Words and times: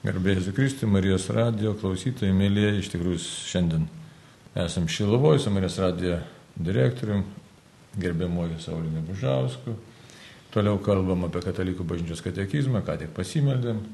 Garbėjus 0.00 0.46
Kristui, 0.56 0.86
Marijos 0.88 1.26
radio 1.36 1.74
klausytojai, 1.76 2.32
mėlyje, 2.32 2.70
iš 2.80 2.86
tikrųjų 2.94 3.18
šiandien 3.20 3.82
esam 4.62 4.86
Šilovoje 4.88 5.42
su 5.44 5.52
Marijos 5.52 5.76
radio 5.82 6.14
direktorium, 6.56 7.26
gerbiamoju 8.00 8.56
Sauliniu 8.64 9.04
Bužausku. 9.04 9.76
Toliau 10.56 10.80
kalbam 10.80 11.28
apie 11.28 11.44
katalikų 11.44 11.84
bažnyčios 11.84 12.24
katekizmą, 12.24 12.80
ką 12.80 12.96
tik 13.04 13.12
pasimeldėm. 13.12 13.84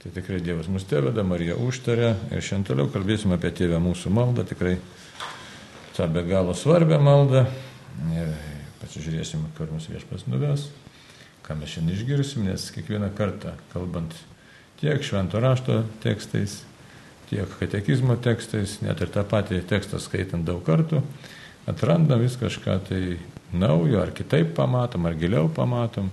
Tai 0.00 0.16
tikrai 0.16 0.40
Dievas 0.40 0.72
mus 0.72 0.88
teveda, 0.88 1.20
Marija 1.28 1.60
užtarė 1.60 2.14
ir 2.32 2.40
šiandien 2.40 2.70
toliau 2.72 2.88
kalbėsim 2.96 3.36
apie 3.36 3.52
tėvę 3.52 3.84
mūsų 3.84 4.16
maldą, 4.16 4.48
tikrai 4.48 4.78
tą 5.92 6.08
be 6.08 6.24
galo 6.24 6.56
svarbę 6.56 6.96
maldą. 6.96 7.44
Ir 8.16 8.32
pasižiūrėsim, 8.80 9.44
kur 9.60 9.76
mus 9.76 9.92
viešpas 9.92 10.24
nuves, 10.24 10.70
ką 11.44 11.60
mes 11.60 11.76
šiandien 11.76 12.00
išgirsim, 12.00 12.48
nes 12.48 12.70
kiekvieną 12.72 13.12
kartą 13.12 13.58
kalbant 13.76 14.24
tiek 14.80 15.02
švento 15.04 15.40
rašto 15.40 15.82
tekstais, 16.02 16.62
tiek 17.30 17.48
katekizmo 17.58 18.16
tekstais, 18.20 18.80
net 18.84 19.00
ir 19.00 19.12
tą 19.12 19.24
patį 19.28 19.62
tekstą 19.68 20.00
skaitant 20.02 20.44
daug 20.46 20.62
kartų, 20.66 21.02
atrandam 21.70 22.22
vis 22.22 22.36
kažką 22.40 22.78
tai 22.88 23.02
naujo, 23.54 24.02
ar 24.02 24.12
kitaip 24.14 24.54
pamatom, 24.56 25.06
ar 25.06 25.16
giliau 25.18 25.48
pamatom. 25.48 26.10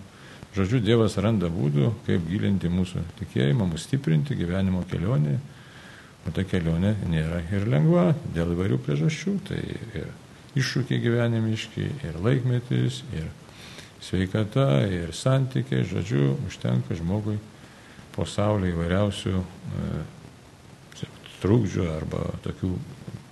Žodžiu, 0.52 0.82
Dievas 0.84 1.16
randa 1.24 1.48
būdų, 1.48 1.94
kaip 2.06 2.26
gilinti 2.28 2.68
mūsų 2.72 3.06
tikėjimą, 3.22 3.70
mūsų 3.72 3.86
stiprinti 3.86 4.36
gyvenimo 4.36 4.84
kelionį. 4.92 5.38
O 6.28 6.34
ta 6.36 6.44
kelionė 6.46 6.92
nėra 7.10 7.40
ir 7.56 7.64
lengva 7.72 8.12
dėl 8.36 8.52
įvairių 8.54 8.82
priežasčių. 8.84 9.38
Tai 9.48 9.62
ir 9.62 10.10
iššūkiai 10.60 11.00
gyvenimiški, 11.02 11.88
ir 12.04 12.20
laikmetis, 12.22 13.00
ir 13.16 13.32
sveikata, 14.04 14.84
ir 14.92 15.16
santykiai. 15.16 15.88
Žodžiu, 15.88 16.36
užtenka 16.50 17.00
žmogui 17.00 17.40
po 18.16 18.26
saulė 18.28 18.72
įvairiausių 18.74 19.36
e, 19.38 19.44
trūkdžių 21.42 21.84
arba 21.90 22.20
tokių, 22.46 22.70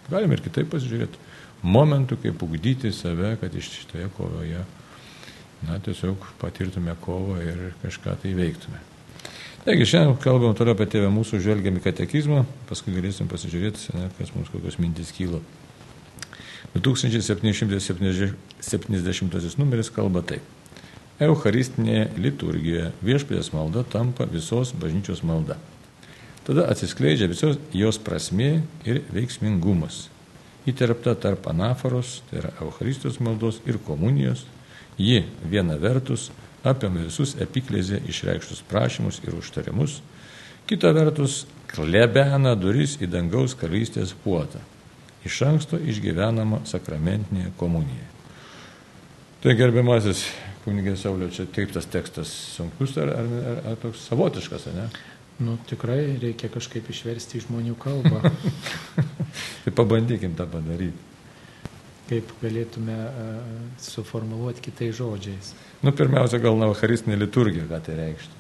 galim 0.10 0.32
ir 0.34 0.42
kitaip 0.46 0.68
pasižiūrėti, 0.74 1.18
momentų, 1.62 2.18
kaip 2.24 2.44
ugdyti 2.46 2.90
save, 2.96 3.36
kad 3.42 3.52
iš 3.56 3.66
šitoje 3.82 4.08
kovoje, 4.18 4.62
na, 5.68 5.74
tiesiog 5.84 6.18
patirtume 6.42 6.94
kovą 7.04 7.36
ir 7.44 7.58
kažką 7.84 8.12
tai 8.24 8.32
veiktume. 8.38 8.80
Taigi, 9.66 9.86
šiandien 9.92 10.18
kalbam 10.24 10.54
toliau 10.56 10.74
apie 10.78 10.88
tėvę 10.90 11.10
mūsų, 11.12 11.34
žvelgiam 11.44 11.76
į 11.78 11.82
katekizmą, 11.84 12.40
paskui 12.70 12.92
galėsim 12.96 13.26
pasižiūrėti, 13.30 13.80
ne, 13.98 14.06
kas 14.18 14.30
mums 14.36 14.50
kokios 14.54 14.76
mintys 14.80 15.10
kyla. 15.18 15.40
2770 16.76 19.58
numeris 19.60 19.90
kalba 19.92 20.22
taip. 20.24 20.42
Eucharistinėje 21.20 22.06
liturgijoje 22.16 22.94
viešpės 23.04 23.52
malda 23.52 23.84
tampa 23.84 24.24
visos 24.30 24.72
bažnyčios 24.72 25.20
malda. 25.28 25.58
Tada 26.48 26.70
atsiskleidžia 26.72 27.28
visos 27.28 27.60
jos 27.76 28.00
prasmė 28.00 28.62
ir 28.88 29.02
veiksmingumas. 29.12 30.08
Įterpta 30.70 31.18
tarp 31.20 31.50
anaforos, 31.52 32.22
tai 32.30 32.40
yra 32.40 32.54
Eucharistijos 32.64 33.20
maldos 33.20 33.60
ir 33.68 33.82
komunijos, 33.84 34.46
ji 34.98 35.26
viena 35.44 35.76
vertus 35.80 36.30
apima 36.64 37.04
visus 37.04 37.36
epiklezė 37.40 38.00
išreikštus 38.08 38.64
prašymus 38.72 39.20
ir 39.26 39.36
užtarimus, 39.36 40.00
kita 40.72 40.92
vertus 40.96 41.44
klebena 41.68 42.56
duris 42.56 42.98
į 43.02 43.10
dangaus 43.12 43.56
karalystės 43.60 44.16
puotą. 44.24 44.62
Iš 45.28 45.42
anksto 45.48 45.80
išgyvenama 45.80 46.62
sakramentinė 46.70 47.52
komunija. 47.60 48.08
Tai 49.44 49.56
gerbiamasis 49.56 50.24
kunigė 50.66 50.96
Saulė, 51.00 51.30
čia 51.34 51.46
kaip 51.54 51.72
tas 51.76 51.88
tekstas 51.90 52.32
sunkus 52.56 52.98
ar, 53.00 53.12
ar, 53.16 53.30
ar, 53.52 53.62
ar 53.72 53.78
toks 53.82 54.08
savotiškas, 54.10 54.70
ne? 54.76 54.88
Nu, 55.40 55.56
tikrai 55.70 56.18
reikia 56.20 56.50
kažkaip 56.52 56.90
išversti 56.92 57.40
į 57.40 57.46
žmonių 57.46 57.78
kalbą. 57.80 58.20
tai 59.64 59.72
pabandykim 59.76 60.36
tą 60.36 60.50
padaryti. 60.52 61.08
Kaip 62.10 62.34
galėtume 62.42 62.96
uh, 63.06 63.38
suformuoluoti 63.80 64.66
kitais 64.66 64.98
žodžiais. 64.98 65.54
Nu, 65.86 65.94
pirmiausia, 65.96 66.42
gal 66.44 66.60
Eucharistinė 66.68 67.22
liturgija, 67.22 67.70
ką 67.70 67.80
tai 67.86 67.96
reikštų. 68.02 68.36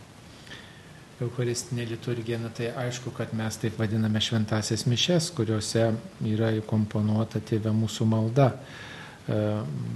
Eucharistinė 1.23 1.85
liturgija, 1.87 2.39
na 2.41 2.51
tai 2.55 2.73
aišku, 2.83 3.13
kad 3.15 3.31
mes 3.37 3.59
taip 3.61 3.79
vadiname 3.79 4.19
šventasias 4.23 4.85
mišes, 4.89 5.31
kuriuose 5.37 5.89
yra 6.27 6.51
įkomponuota 6.59 7.39
tėvė 7.47 7.71
mūsų 7.79 8.07
malda. 8.11 8.51
Uh, 8.55 8.88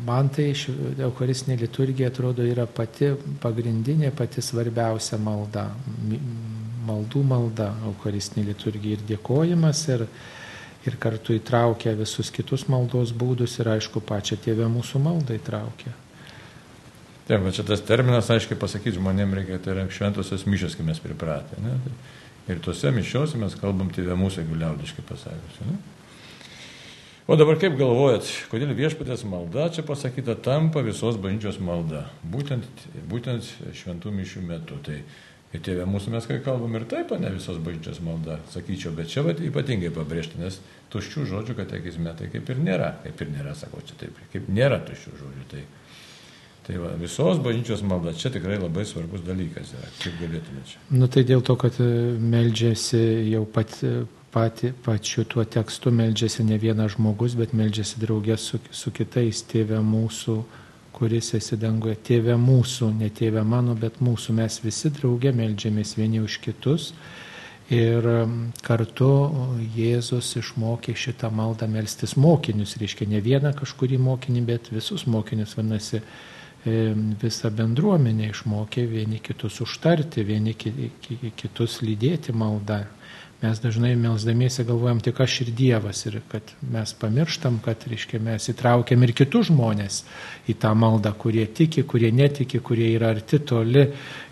man 0.05 0.29
tai 0.33 0.51
Eucharistinė 0.53 1.57
liturgija 1.63 2.11
atrodo 2.11 2.45
yra 2.45 2.67
pati 2.69 3.13
pagrindinė, 3.41 4.11
pati 4.15 4.43
svarbiausia 4.45 5.17
malda. 5.21 5.69
Maldų 6.83 7.23
malda, 7.25 7.71
Eucharistinė 7.89 8.51
liturgija 8.51 8.99
ir 8.99 9.05
dėkojimas 9.13 9.83
ir, 9.95 10.05
ir 10.85 10.97
kartu 11.01 11.37
įtraukia 11.37 11.95
visus 11.97 12.29
kitus 12.33 12.67
maldos 12.69 13.13
būdus 13.15 13.55
ir 13.61 13.71
aišku 13.77 14.03
pačią 14.03 14.37
tėvę 14.43 14.67
mūsų 14.69 15.01
maldą 15.01 15.37
įtraukia. 15.39 15.95
Taip, 17.23 17.39
bet 17.39 17.55
čia 17.55 17.63
tas 17.63 17.81
terminas, 17.87 18.27
aiškiai 18.33 18.59
pasakyti 18.59 18.97
žmonėms 18.97 19.37
reikia, 19.39 19.61
tai 19.63 19.77
yra 19.77 19.87
šventosios 19.87 20.43
mišos, 20.43 20.75
kai 20.75 20.83
mes 20.83 20.99
pripratę. 20.99 21.55
Ne? 21.63 21.77
Ir 22.51 22.59
tuose 22.59 22.91
mišiuose 22.91 23.39
mes 23.39 23.55
kalbam 23.55 23.87
tėvę 23.95 24.17
mūsų, 24.19 24.43
jeigu 24.43 24.59
liaudiškai 24.59 25.05
pasakius. 25.07 25.61
Ne? 25.63 25.77
O 27.23 27.37
dabar 27.39 27.55
kaip 27.55 27.77
galvojat, 27.79 28.27
kodėl 28.51 28.73
viešpatės 28.75 29.21
malda 29.23 29.69
čia 29.71 29.85
pasakyta 29.87 30.33
tampa 30.43 30.81
visos 30.83 31.15
bažnyčios 31.15 31.55
malda, 31.63 32.09
būtent, 32.27 32.87
būtent 33.07 33.47
šventų 33.79 34.11
mišių 34.11 34.41
metu. 34.43 34.75
Tai 34.83 34.97
ir 35.55 35.61
tėvė 35.63 35.85
mūsų 35.87 36.11
mes 36.11 36.25
kai 36.27 36.41
kalbam 36.43 36.75
ir 36.75 36.83
taip, 36.91 37.13
ne 37.15 37.29
visos 37.31 37.61
bažnyčios 37.63 38.01
malda, 38.03 38.41
sakyčiau, 38.51 38.91
bet 38.97 39.07
čia 39.13 39.23
vat, 39.23 39.39
ypatingai 39.39 39.93
pabrėžti, 39.95 40.41
nes 40.41 40.57
tuščių 40.91 41.23
žodžių 41.29 41.55
katekizme 41.61 42.11
tai 42.19 42.27
kaip 42.33 42.51
ir 42.51 42.59
nėra, 42.65 42.89
kaip 43.05 43.23
ir 43.23 43.31
nėra, 43.37 43.53
sakau, 43.55 43.79
čia 43.87 43.95
taip, 44.01 44.19
kaip 44.33 44.49
nėra 44.51 44.81
tuščių 44.89 45.13
žodžių. 45.21 45.45
Tai, 45.53 45.63
tai 46.67 46.81
va, 46.81 46.91
visos 46.99 47.39
bažnyčios 47.45 47.85
malda 47.87 48.11
čia 48.19 48.33
tikrai 48.35 48.57
labai 48.59 48.83
svarbus 48.89 49.23
dalykas 49.23 49.71
yra, 49.77 49.93
kaip 50.01 50.19
galėtume 50.25 50.65
čia. 50.67 50.83
Nu 50.91 51.07
tai 51.07 51.23
dėl 51.29 51.45
to, 51.45 51.55
kad 51.61 51.79
meldžiasi 51.79 53.05
jau 53.31 53.45
pat 53.47 53.79
pati, 54.33 54.71
pačiu 54.85 55.23
tuo 55.29 55.45
tekstu 55.45 55.91
meldžiasi 55.93 56.43
ne 56.43 56.57
vienas 56.57 56.95
žmogus, 56.97 57.37
bet 57.37 57.53
meldžiasi 57.53 58.01
draugės 58.01 58.49
su, 58.49 58.59
su 58.71 58.91
kitais, 58.91 59.43
tėvė 59.51 59.81
mūsų, 59.85 60.37
kuris 60.93 61.33
esi 61.37 61.57
danguje, 61.61 61.95
tėvė 62.09 62.37
mūsų, 62.41 62.89
ne 62.97 63.09
tėvė 63.13 63.43
mano, 63.45 63.75
bet 63.77 63.99
mūsų, 64.01 64.35
mes 64.37 64.59
visi 64.63 64.91
draugė 64.93 65.33
meldžiamės 65.37 65.95
vieni 65.97 66.21
už 66.23 66.39
kitus. 66.43 66.93
Ir 67.73 68.05
kartu 68.61 69.09
Jėzus 69.73 70.33
išmokė 70.41 70.93
šitą 70.99 71.29
maldą 71.31 71.69
melstis 71.71 72.17
mokinius, 72.19 72.75
reiškia 72.77 73.07
ne 73.09 73.21
vieną 73.23 73.53
kažkurį 73.55 73.97
mokinį, 74.03 74.41
bet 74.49 74.67
visus 74.73 75.05
mokinius, 75.07 75.55
vadinasi, 75.57 76.01
visą 77.23 77.51
bendruomenę 77.51 78.29
išmokė 78.31 78.83
vieni 78.87 79.19
kitus 79.23 79.61
užtarti, 79.63 80.23
vieni 80.27 80.53
kitus 80.55 81.81
lydėti 81.83 82.35
maldą. 82.35 82.83
Mes 83.43 83.59
dažnai 83.59 83.95
melzdamiesi 83.99 84.63
galvojam 84.63 85.01
tik 85.03 85.17
aš 85.19 85.41
ir 85.43 85.49
Dievas 85.57 86.05
ir 86.07 86.21
kad 86.31 86.53
mes 86.71 86.93
pamirštam, 86.95 87.57
kad 87.65 87.81
reiškia, 87.91 88.21
mes 88.23 88.47
įtraukiam 88.53 89.03
ir 89.03 89.11
kitus 89.17 89.49
žmonės 89.49 89.97
į 90.47 90.55
tą 90.63 90.71
maldą, 90.79 91.11
kurie 91.19 91.43
tiki, 91.51 91.83
kurie 91.83 92.13
netiki, 92.15 92.61
kurie 92.63 92.87
yra 92.95 93.11
arti 93.17 93.41
toli 93.43 93.83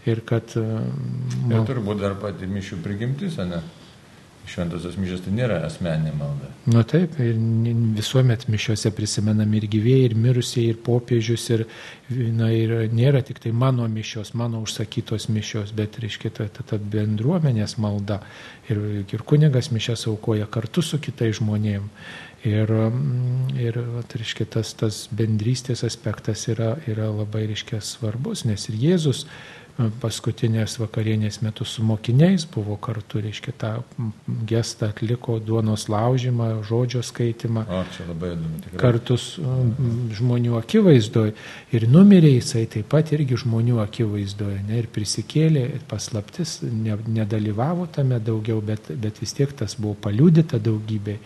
ir 0.08 0.24
kad... 0.24 0.56
Mal... 0.56 1.60
Ir 1.60 1.68
turbūt 1.74 2.00
dar 2.06 2.16
pati 2.24 2.48
mišių 2.48 2.80
prigimtis, 2.86 3.36
ne? 3.52 3.60
Šventosios 4.50 4.98
mišios 5.00 5.22
tai 5.24 5.32
nėra 5.36 5.60
asmeninė 5.68 6.12
malda. 6.18 6.50
Na 6.72 6.82
taip, 6.88 7.14
ir 7.22 7.38
visuomet 7.96 8.48
mišiuose 8.52 8.92
prisimenami 8.98 9.62
ir 9.62 9.68
gyvėjai, 9.76 10.08
ir 10.10 10.16
mirusieji, 10.18 10.74
ir 10.74 10.80
popiežius, 10.86 11.46
ir, 11.54 11.64
na, 12.36 12.50
ir 12.54 12.74
nėra 12.92 13.22
tik 13.26 13.40
tai 13.44 13.54
mano 13.54 13.86
mišios, 13.92 14.34
mano 14.38 14.64
užsakytos 14.66 15.30
mišios, 15.32 15.76
bet, 15.78 16.02
reiškia, 16.04 16.34
ta, 16.40 16.50
ta, 16.52 16.66
ta 16.74 16.82
bendruomenės 16.82 17.78
malda. 17.82 18.20
Ir, 18.72 18.82
ir 19.06 19.24
kunigas 19.28 19.72
mišias 19.72 20.08
aukoja 20.12 20.50
kartu 20.52 20.84
su 20.86 21.00
kitais 21.02 21.40
žmonėmis. 21.40 22.20
Ir, 22.42 22.72
ir 23.62 23.76
reiškia, 24.10 24.48
tas, 24.50 24.72
tas 24.74 25.04
bendrystės 25.14 25.84
aspektas 25.86 26.48
yra, 26.50 26.72
yra 26.90 27.12
labai, 27.14 27.44
reiškia, 27.52 27.78
svarbus, 27.86 28.48
nes 28.50 28.66
ir 28.72 28.80
Jėzus 28.82 29.28
paskutinės 30.02 30.78
vakarienės 30.82 31.40
metu 31.46 31.66
su 31.68 31.84
mokiniais 31.86 32.46
buvo 32.52 32.78
kartu, 32.82 33.22
reiškia, 33.24 33.54
tą 33.62 33.72
gestą 34.50 34.92
atliko 34.92 35.38
duonos 35.44 35.88
laužimą, 35.92 36.50
žodžio 36.68 37.04
skaitimą. 37.06 37.66
O, 37.66 37.84
čia 37.96 38.08
labai 38.10 38.34
įdomu. 38.36 38.74
Kartu 38.82 39.18
su 39.22 39.56
žmonių 40.18 40.58
akivaizdoje. 40.60 41.36
Ir 41.76 41.88
numirė 41.92 42.36
jisai 42.36 42.66
taip 42.72 42.92
pat 42.92 43.14
irgi 43.16 43.40
žmonių 43.46 43.80
akivaizdoje. 43.86 44.60
Ne, 44.68 44.82
ir 44.84 44.90
prisikėlė, 44.94 45.66
paslaptis, 45.92 46.60
ne, 46.64 47.00
nedalyvavo 47.20 47.88
tame 47.96 48.20
daugiau, 48.24 48.62
bet, 48.66 48.92
bet 49.02 49.24
vis 49.24 49.34
tiek 49.38 49.54
tas 49.58 49.78
buvo 49.80 49.98
paliudyta 50.08 50.62
daugybė 50.62 51.20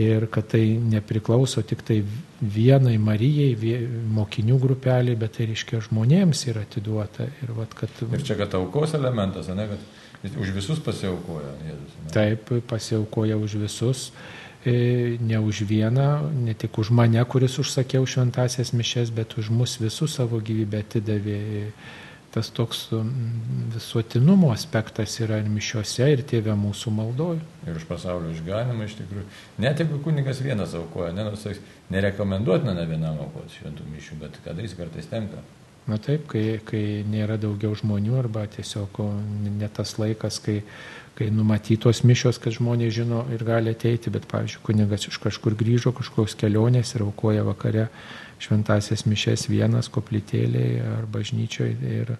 ir 0.00 0.26
kad 0.32 0.46
tai 0.54 0.64
nepriklauso 0.80 1.62
tik 1.62 1.82
tai 1.84 1.98
vienai 2.40 2.94
Marijai, 2.98 3.80
mokinių 4.12 4.56
grupeliai, 4.62 5.16
bet 5.20 5.36
tai 5.38 5.50
reiškia 5.50 5.82
žmonėms 5.88 6.46
yra 6.48 6.64
atiduota. 6.64 7.28
Ir, 7.44 7.52
vat, 7.56 7.74
kad... 7.76 8.00
ir 8.08 8.24
čia, 8.24 8.38
kad 8.40 8.56
aukos 8.56 8.96
elementas, 8.98 9.50
ne, 9.52 9.68
kad 9.74 9.90
Už 10.22 10.52
visus 10.54 10.78
pasiaukoja 10.78 11.50
Jėzus. 11.66 11.94
Ne? 11.98 12.10
Taip, 12.14 12.50
pasiaukoja 12.70 13.34
už 13.42 13.56
visus, 13.58 14.12
e, 14.62 15.18
ne 15.18 15.40
už 15.42 15.64
vieną, 15.66 16.30
ne 16.30 16.54
tik 16.54 16.78
už 16.78 16.92
mane, 16.94 17.18
kuris 17.26 17.58
užsakiau 17.58 18.06
šventasias 18.06 18.70
mišes, 18.70 19.10
bet 19.10 19.34
už 19.34 19.50
mus 19.50 19.80
visus 19.82 20.14
savo 20.14 20.38
gyvybę 20.38 20.84
atidavė. 20.86 21.40
Tas 22.32 22.48
toks 22.48 22.86
visuotinumo 23.74 24.52
aspektas 24.54 25.18
yra 25.20 25.36
ir 25.42 25.50
mišiuose, 25.52 26.06
ir 26.14 26.22
tėvė 26.28 26.54
mūsų 26.56 26.92
maldoju. 26.96 27.42
Ir 27.68 27.76
už 27.76 27.84
pasaulio 27.90 28.30
išganimą 28.32 28.86
iš 28.88 28.94
tikrųjų. 29.02 29.24
Net 29.60 29.82
jeigu 29.82 30.00
kunigas 30.04 30.40
vienas 30.40 30.72
aukoja, 30.78 31.12
ne, 31.12 31.26
nors 31.28 31.44
nerekomenduotina 31.92 32.72
ne 32.78 32.86
vienam 32.88 33.20
aukoti 33.26 33.58
šventų 33.58 33.90
mišių, 33.90 34.16
bet 34.24 34.40
kada 34.46 34.64
jis 34.64 34.78
kartais 34.78 35.10
tenka. 35.12 35.44
Na 35.90 35.98
taip, 35.98 36.28
kai, 36.30 36.60
kai 36.62 37.02
nėra 37.10 37.34
daugiau 37.42 37.74
žmonių 37.74 38.14
arba 38.20 38.44
tiesiog 38.46 39.00
ne 39.50 39.68
tas 39.74 39.96
laikas, 39.98 40.38
kai, 40.44 40.60
kai 41.18 41.26
numatytos 41.34 42.04
mišios, 42.06 42.38
kad 42.42 42.54
žmonės 42.54 42.92
žino 43.00 43.24
ir 43.34 43.42
gali 43.46 43.72
ateiti, 43.74 44.12
bet, 44.14 44.28
pavyzdžiui, 44.30 44.62
kunigas 44.68 45.08
iš 45.10 45.18
kažkur 45.24 45.56
grįžo, 45.58 45.90
kažkoks 45.98 46.38
kelionės 46.38 46.94
ir 46.94 47.02
aukoja 47.08 47.42
vakare 47.48 47.88
šventasias 48.42 49.02
mišes 49.10 49.48
vienas 49.50 49.90
koplytėlėje 49.90 50.86
ar 51.00 51.10
bažnyčioje. 51.10 51.74
Ir, 51.98 52.14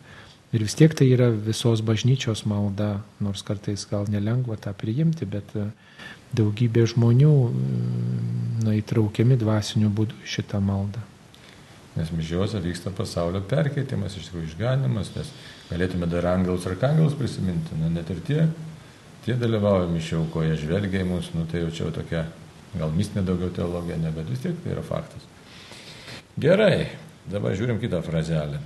ir 0.50 0.66
vis 0.66 0.76
tiek 0.78 0.98
tai 0.98 1.12
yra 1.14 1.30
visos 1.30 1.84
bažnyčios 1.86 2.42
malda, 2.50 2.96
nors 3.22 3.46
kartais 3.46 3.86
gal 3.90 4.10
nelengva 4.10 4.58
tą 4.58 4.74
priimti, 4.74 5.22
bet 5.22 5.54
daugybė 6.34 6.88
žmonių 6.96 7.32
na, 8.66 8.74
įtraukiami 8.74 9.38
dvasiniu 9.38 9.94
būdu 9.94 10.18
šitą 10.26 10.58
maldą. 10.58 11.11
Nes 11.92 12.08
mišiuose 12.14 12.60
vyksta 12.64 12.90
pasaulio 12.96 13.42
perkeitimas, 13.44 14.14
iš 14.16 14.30
tikrųjų 14.30 14.48
išganimas, 14.48 15.10
nes 15.16 15.32
galėtume 15.68 16.08
dar 16.08 16.30
angelus 16.30 16.64
ar 16.68 16.78
kangelus 16.80 17.16
prisiminti, 17.18 17.76
na 17.80 17.90
net 17.92 18.08
ir 18.14 18.22
tie, 18.24 18.46
tie 19.26 19.36
dalyvauja 19.36 19.90
mišiau, 19.92 20.24
ko 20.32 20.44
jie 20.46 20.56
žvelgia 20.62 21.04
į 21.04 21.10
mus, 21.10 21.28
nu 21.36 21.44
tai 21.50 21.66
jau 21.66 21.74
čia 21.74 21.90
tokia 21.92 22.24
gal 22.78 22.94
mistinė 22.96 23.26
daugiau 23.28 23.52
teologija, 23.52 23.98
ne, 24.00 24.12
bet 24.16 24.30
vis 24.32 24.40
tiek 24.40 24.56
tai 24.64 24.72
yra 24.72 24.84
faktas. 24.86 25.26
Gerai, 26.40 26.86
dabar 27.28 27.52
žiūrim 27.58 27.80
kitą 27.82 28.00
frazelę. 28.06 28.62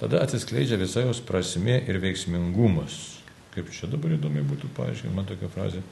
Tada 0.00 0.22
atsiskleidžia 0.24 0.78
visa 0.80 1.04
jos 1.04 1.20
prasme 1.20 1.82
ir 1.84 2.00
veiksmingumas. 2.00 3.18
Kaip 3.52 3.68
čia 3.74 3.90
dabar 3.92 4.14
įdomi 4.16 4.40
būtų 4.46 4.70
paaiškinti, 4.78 5.12
man 5.12 5.28
tokia 5.28 5.50
frazė 5.52 5.82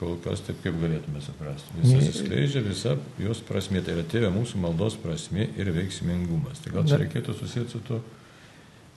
Kol 0.00 0.16
kas 0.24 0.40
taip 0.46 0.62
kaip 0.64 0.78
galėtume 0.80 1.20
suprasti. 1.20 1.74
Visas 1.82 2.14
įskleidžia 2.14 2.62
visa 2.64 2.94
jos 3.20 3.42
prasme, 3.44 3.82
tai 3.84 3.98
yra 3.98 4.04
tėvė 4.08 4.30
mūsų 4.32 4.62
maldos 4.62 4.96
prasme 5.00 5.50
ir 5.60 5.68
veiksmingumas. 5.76 6.62
Tai 6.64 6.72
gal 6.78 6.88
čia 6.88 7.02
reikėtų 7.02 7.36
susijęti 7.36 7.74
su 7.74 7.82
tuo? 7.84 8.00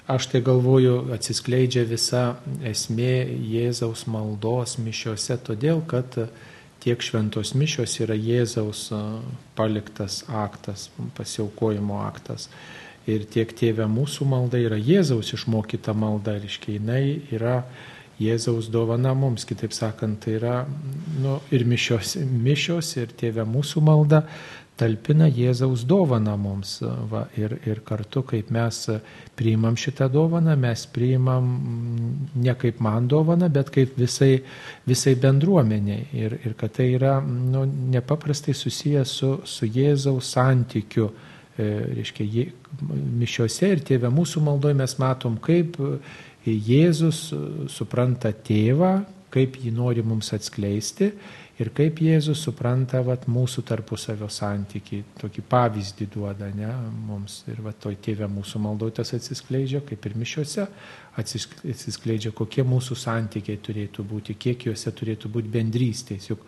Aš 0.07 0.29
tai 0.31 0.41
galvoju, 0.43 1.13
atsiskleidžia 1.15 1.85
visa 1.87 2.23
esmė 2.67 3.23
Jėzaus 3.47 4.01
maldos 4.11 4.75
mišiuose, 4.83 5.37
todėl 5.47 5.79
kad 5.87 6.17
tiek 6.83 7.03
šventos 7.03 7.53
mišios 7.55 7.95
yra 8.03 8.17
Jėzaus 8.19 8.89
paliktas 9.55 10.25
aktas, 10.27 10.89
pasiaukojimo 11.15 12.01
aktas. 12.03 12.49
Ir 13.07 13.23
tiek 13.27 13.51
tėvė 13.51 13.87
mūsų 13.91 14.27
malda 14.27 14.59
yra 14.59 14.79
Jėzaus 14.79 15.31
išmokyta 15.35 15.95
malda, 15.95 16.35
reiškia, 16.39 16.77
jinai 16.77 17.05
yra 17.31 17.61
Jėzaus 18.21 18.69
dovana 18.69 19.13
mums, 19.17 19.45
kitaip 19.49 19.73
sakant, 19.73 20.19
tai 20.23 20.37
yra 20.37 20.57
nu, 21.21 21.39
ir 21.51 21.65
mišios, 21.65 22.15
mišios, 22.21 22.91
ir 23.01 23.15
tėvė 23.17 23.45
mūsų 23.49 23.81
malda 23.81 24.23
talpina 24.77 25.27
Jėzaus 25.29 25.83
dovaną 25.87 26.35
mums. 26.39 26.77
Va, 27.09 27.25
ir, 27.37 27.55
ir 27.69 27.81
kartu, 27.85 28.23
kaip 28.27 28.49
mes 28.53 28.79
priimam 29.37 29.77
šitą 29.79 30.09
dovaną, 30.13 30.55
mes 30.59 30.85
priimam 30.93 31.51
ne 32.35 32.55
kaip 32.59 32.81
man 32.83 33.07
dovaną, 33.09 33.49
bet 33.53 33.69
kaip 33.73 33.97
visai, 33.99 34.37
visai 34.89 35.15
bendruomeniai. 35.19 36.07
Ir, 36.17 36.37
ir 36.45 36.57
kad 36.59 36.73
tai 36.77 36.89
yra 36.97 37.19
nu, 37.23 37.65
nepaprastai 37.93 38.55
susijęs 38.57 39.19
su, 39.19 39.35
su 39.45 39.69
Jėzaus 39.69 40.33
santykiu. 40.33 41.11
E, 41.53 41.65
reiškia, 41.99 42.47
mišiuose 42.89 43.67
ir 43.75 43.81
tėvė 43.85 44.09
mūsų 44.09 44.41
maldoje 44.41 44.73
mes 44.73 44.95
matom, 44.97 45.35
kaip 45.37 45.77
Jėzus 46.45 47.29
supranta 47.71 48.33
tėvą, 48.35 48.97
kaip 49.33 49.55
jį 49.57 49.71
nori 49.73 50.03
mums 50.05 50.33
atskleisti 50.35 51.07
ir 51.61 51.69
kaip 51.75 52.01
Jėzus 52.01 52.41
supranta 52.43 52.99
vat, 53.05 53.27
mūsų 53.29 53.63
tarpusavio 53.69 54.27
santykiai, 54.31 55.05
tokį 55.21 55.43
pavyzdį 55.49 56.07
duoda 56.13 56.49
ne, 56.53 56.69
mums. 57.07 57.41
Ir 57.49 57.61
va 57.65 57.73
toj 57.73 57.97
tėvė 58.03 58.27
mūsų 58.31 58.61
maldotas 58.63 59.13
atsiskleidžia, 59.15 59.83
kaip 59.87 60.05
ir 60.09 60.17
mišiuose 60.19 60.67
atsiskleidžia, 61.21 62.33
kokie 62.33 62.65
mūsų 62.65 62.97
santykiai 62.97 63.61
turėtų 63.61 64.05
būti, 64.09 64.35
kiek 64.35 64.67
juose 64.69 64.91
turėtų 64.91 65.29
būti 65.33 65.51
bendrystės. 65.53 66.31
Juk 66.31 66.41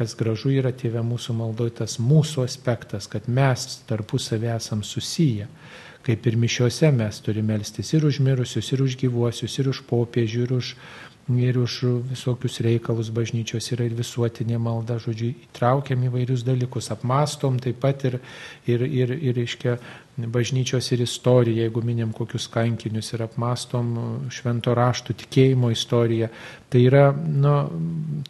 kas 0.00 0.14
gražu 0.16 0.48
yra 0.56 0.70
tėvė 0.72 1.02
mūsų 1.04 1.34
maldotas 1.36 1.98
mūsų 2.00 2.46
aspektas, 2.46 3.04
kad 3.12 3.26
mes 3.28 3.82
tarpusavį 3.84 4.48
esam 4.54 4.80
susiję. 4.80 5.44
Kaip 6.00 6.24
ir 6.24 6.38
mišiuose 6.40 6.88
mes 6.96 7.18
turime 7.20 7.58
melstis 7.58 7.92
ir 7.92 8.06
už 8.08 8.22
mirusius, 8.24 8.70
ir 8.72 8.80
už 8.80 8.96
gyvuosius, 9.02 9.58
ir 9.60 9.68
už 9.68 9.82
popiežių, 9.90 10.46
ir 10.46 10.54
už, 10.56 10.70
ir 11.36 11.58
už 11.60 11.74
visokius 12.08 12.56
reikalus 12.64 13.10
bažnyčios 13.12 13.68
yra 13.76 13.84
ir 13.84 13.98
visuotinė 13.98 14.56
malda, 14.56 14.96
žodžiu, 15.04 15.34
įtraukiam 15.50 16.08
įvairius 16.08 16.46
dalykus, 16.48 16.88
apmastom 16.96 17.60
taip 17.60 17.82
pat 17.84 18.08
ir, 18.08 18.16
ir, 18.64 18.86
ir, 18.88 19.12
ir 19.12 19.44
iškia, 19.44 19.76
bažnyčios 20.28 20.90
ir 20.92 21.02
istoriją, 21.04 21.64
jeigu 21.64 21.82
minim 21.86 22.12
kokius 22.16 22.48
kankinius 22.52 23.12
ir 23.14 23.24
apmastom 23.24 23.94
švento 24.32 24.74
raštų 24.76 25.16
tikėjimo 25.24 25.70
istoriją. 25.72 26.30
Tai 26.70 26.82
yra 26.86 27.04
nu, 27.14 27.54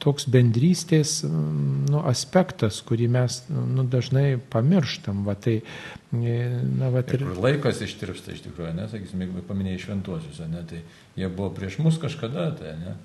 toks 0.01 0.29
bendrystės 0.33 1.19
nu, 1.27 2.01
aspektas, 2.09 2.81
kurį 2.87 3.11
mes 3.13 3.43
nu, 3.51 3.85
dažnai 3.91 4.39
pamirštam. 4.53 5.25
Va, 5.27 5.37
tai, 5.37 5.59
na, 6.13 6.89
va, 6.95 7.05
ir... 7.05 7.27
ir 7.27 7.45
laikas 7.45 7.83
ištirpsta 7.85 8.37
iš 8.37 8.47
tikrųjų, 8.49 8.73
nesakysime, 8.79 9.29
jeigu 9.29 9.45
paminėjai 9.49 9.85
šventuosius, 9.87 10.43
ne, 10.49 10.65
tai 10.71 10.85
jie 11.19 11.29
buvo 11.29 11.53
prieš 11.57 11.81
mus 11.85 12.01
kažkada, 12.01 12.51
tai 12.61 12.77
ne? 12.81 12.97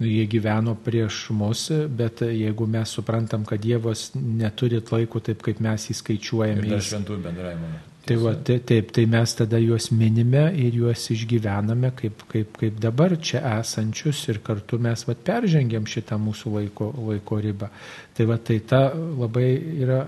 Jie 0.00 0.26
gyveno 0.30 0.76
prieš 0.84 1.28
mus, 1.34 1.68
bet 1.88 2.22
jeigu 2.22 2.66
mes 2.70 2.94
suprantam, 2.94 3.44
kad 3.44 3.60
Dievas 3.60 4.10
neturi 4.14 4.80
laiko 4.90 5.20
taip, 5.20 5.42
kaip 5.42 5.60
mes 5.64 5.90
įskaičiuojame. 5.94 6.66
Ir 6.70 6.84
šventųjų 6.90 7.22
bendravimo. 7.24 7.76
Tai 8.08 8.16
va, 8.16 8.32
taip, 8.40 8.62
taip, 8.64 8.92
tai 8.96 9.04
mes 9.10 9.34
tada 9.36 9.58
juos 9.60 9.90
minime 9.92 10.46
ir 10.56 10.76
juos 10.80 11.02
išgyvename 11.12 11.90
kaip, 11.98 12.22
kaip, 12.30 12.54
kaip 12.56 12.78
dabar 12.80 13.12
čia 13.20 13.42
esančius 13.58 14.22
ir 14.32 14.38
kartu 14.44 14.78
mes 14.80 15.02
va, 15.04 15.16
peržengiam 15.28 15.84
šitą 15.84 16.16
mūsų 16.22 16.54
laiko, 16.54 16.88
laiko 17.10 17.40
ribą. 17.44 17.68
Tai 18.16 18.28
va, 18.30 18.38
tai 18.40 18.62
ta 18.64 18.86
labai 18.94 19.50
yra 19.82 20.00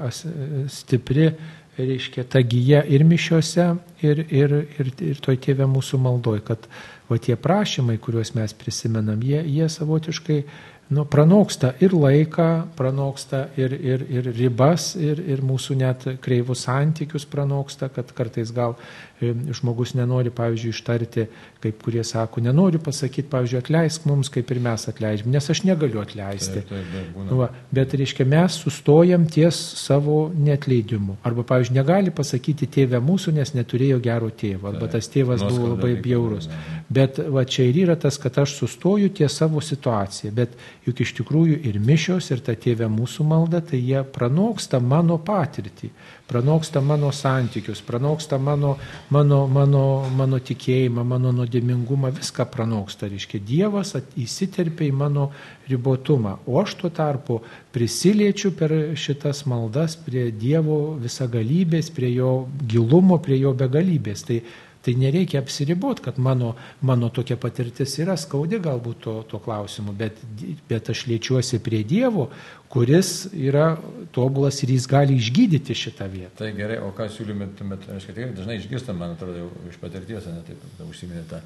stipri, 0.73 1.29
reiškia, 1.77 2.25
ta 2.25 2.41
gyja 2.41 2.81
ir 2.89 3.05
mišiuose, 3.05 3.69
ir, 4.07 4.25
ir, 4.33 4.57
ir, 4.81 4.95
ir 5.11 5.21
toj 5.21 5.37
tėvė 5.45 5.69
mūsų 5.69 6.01
maldoj, 6.01 6.41
kad 6.49 6.71
O 7.11 7.19
tie 7.19 7.35
prašymai, 7.37 7.99
kuriuos 7.99 8.35
mes 8.37 8.55
prisimenam, 8.55 9.23
jie, 9.27 9.43
jie 9.43 9.67
savotiškai 9.69 10.45
nu, 10.91 11.05
pranoksta 11.07 11.73
ir 11.81 11.95
laiką, 11.95 12.49
pranoksta 12.77 13.45
ir, 13.61 13.73
ir, 13.73 14.03
ir 14.11 14.31
ribas, 14.37 14.95
ir, 14.99 15.23
ir 15.23 15.45
mūsų 15.47 15.77
net 15.79 16.09
kreivus 16.25 16.67
santykius 16.67 17.29
pranoksta, 17.31 17.89
kad 17.95 18.11
kartais 18.17 18.51
gal 18.55 18.77
žmogus 19.21 19.93
nenori, 19.95 20.31
pavyzdžiui, 20.33 20.73
ištarti, 20.73 21.27
kaip 21.61 21.83
kurie 21.85 22.03
sako, 22.07 22.41
nenori 22.41 22.81
pasakyti, 22.81 23.29
pavyzdžiui, 23.29 23.59
atleisk 23.61 24.07
mums, 24.09 24.31
kaip 24.33 24.51
ir 24.51 24.61
mes 24.65 24.87
atleidžiam, 24.89 25.29
nes 25.35 25.51
aš 25.53 25.63
negaliu 25.69 26.01
atleisti. 26.01 26.63
Taip, 26.63 26.71
taip, 26.71 26.95
taip, 26.95 27.19
nu, 27.29 27.41
Va, 27.41 27.51
bet, 27.73 27.95
reiškia, 28.01 28.25
mes 28.29 28.57
sustojam 28.65 29.27
ties 29.31 29.59
savo 29.81 30.31
netleidimu. 30.33 31.19
Arba, 31.27 31.45
pavyzdžiui, 31.53 31.77
negali 31.77 32.15
pasakyti 32.17 32.69
tėvę 32.79 33.01
mūsų, 33.05 33.35
nes 33.37 33.53
neturėjo 33.57 34.01
gero 34.05 34.31
tėvo, 34.33 34.73
arba 34.73 34.89
tas 34.93 35.09
tėvas 35.13 35.45
buvo 35.45 35.75
labai 35.75 35.95
bjaurus. 36.01 36.49
Bet 36.89 37.21
va, 37.21 37.45
čia 37.45 37.69
ir 37.69 37.83
yra 37.85 37.97
tas, 38.01 38.17
kad 38.21 38.41
aš 38.41 38.57
sustoju 38.63 39.13
ties 39.21 39.37
savo 39.37 39.61
situaciją. 39.65 40.33
Bet 40.37 40.57
juk 40.91 41.01
iš 41.05 41.13
tikrųjų 41.21 41.61
ir 41.71 41.79
mišios, 41.83 42.31
ir 42.35 42.43
ta 42.45 42.57
tėvė 42.59 42.89
mūsų 42.91 43.25
malda, 43.31 43.63
tai 43.65 43.79
jie 43.81 44.03
pranoksta 44.05 44.81
mano 44.83 45.17
patirtį, 45.23 45.91
pranoksta 46.31 46.83
mano 46.85 47.13
santykius, 47.15 47.83
pranoksta 47.87 48.39
mano, 48.39 48.77
mano, 49.15 49.45
mano, 49.51 49.85
mano 50.17 50.41
tikėjimą, 50.43 51.05
mano 51.07 51.33
nuodėmingumą, 51.39 52.13
viską 52.19 52.47
pranoksta. 52.51 53.09
Reiškia, 53.11 53.43
Dievas 53.47 53.95
įsiterpia 54.19 54.89
į 54.91 54.95
mano 54.95 55.31
ribotumą, 55.71 56.39
o 56.47 56.61
aš 56.63 56.77
tuo 56.83 56.91
tarpu 56.95 57.41
prisiliečiu 57.75 58.53
per 58.59 58.75
šitas 58.99 59.45
maldas 59.51 59.97
prie 60.01 60.29
Dievo 60.35 60.97
visagalybės, 61.01 61.93
prie 61.95 62.13
jo 62.17 62.35
gilumo, 62.67 63.21
prie 63.23 63.39
jo 63.41 63.55
begalybės. 63.55 64.27
Tai 64.27 64.41
Tai 64.81 64.95
nereikia 64.97 65.43
apsiriboti, 65.43 66.03
kad 66.03 66.19
mano, 66.19 66.55
mano 66.81 67.11
tokia 67.13 67.37
patirtis 67.37 67.99
yra 68.01 68.15
skaudi 68.17 68.57
galbūt 68.65 69.03
to, 69.05 69.15
to 69.29 69.41
klausimu, 69.45 69.93
bet, 69.93 70.23
bet 70.71 70.89
aš 70.89 71.05
liečiuosi 71.11 71.61
prie 71.61 71.83
Dievo, 71.85 72.31
kuris 72.73 73.29
yra 73.37 73.75
tobulas 74.17 74.63
ir 74.65 74.73
jis 74.73 74.89
gali 74.89 75.19
išgydyti 75.21 75.77
šitą 75.77 76.09
vietą. 76.09 76.33
Tai 76.41 76.53
gerai, 76.57 76.81
o 76.81 76.95
ką 76.97 77.11
siūlymėtumėt, 77.13 77.91
aš 77.93 78.09
kad 78.09 78.17
tikrai 78.17 78.33
dažnai 78.39 78.57
išgirstam, 78.57 78.97
man 79.03 79.19
atrodo, 79.19 79.51
iš 79.69 79.77
patirties, 79.83 80.31
ne 80.33 80.45
taip, 80.49 80.65
užsiminė 80.89 81.27
tą. 81.29 81.45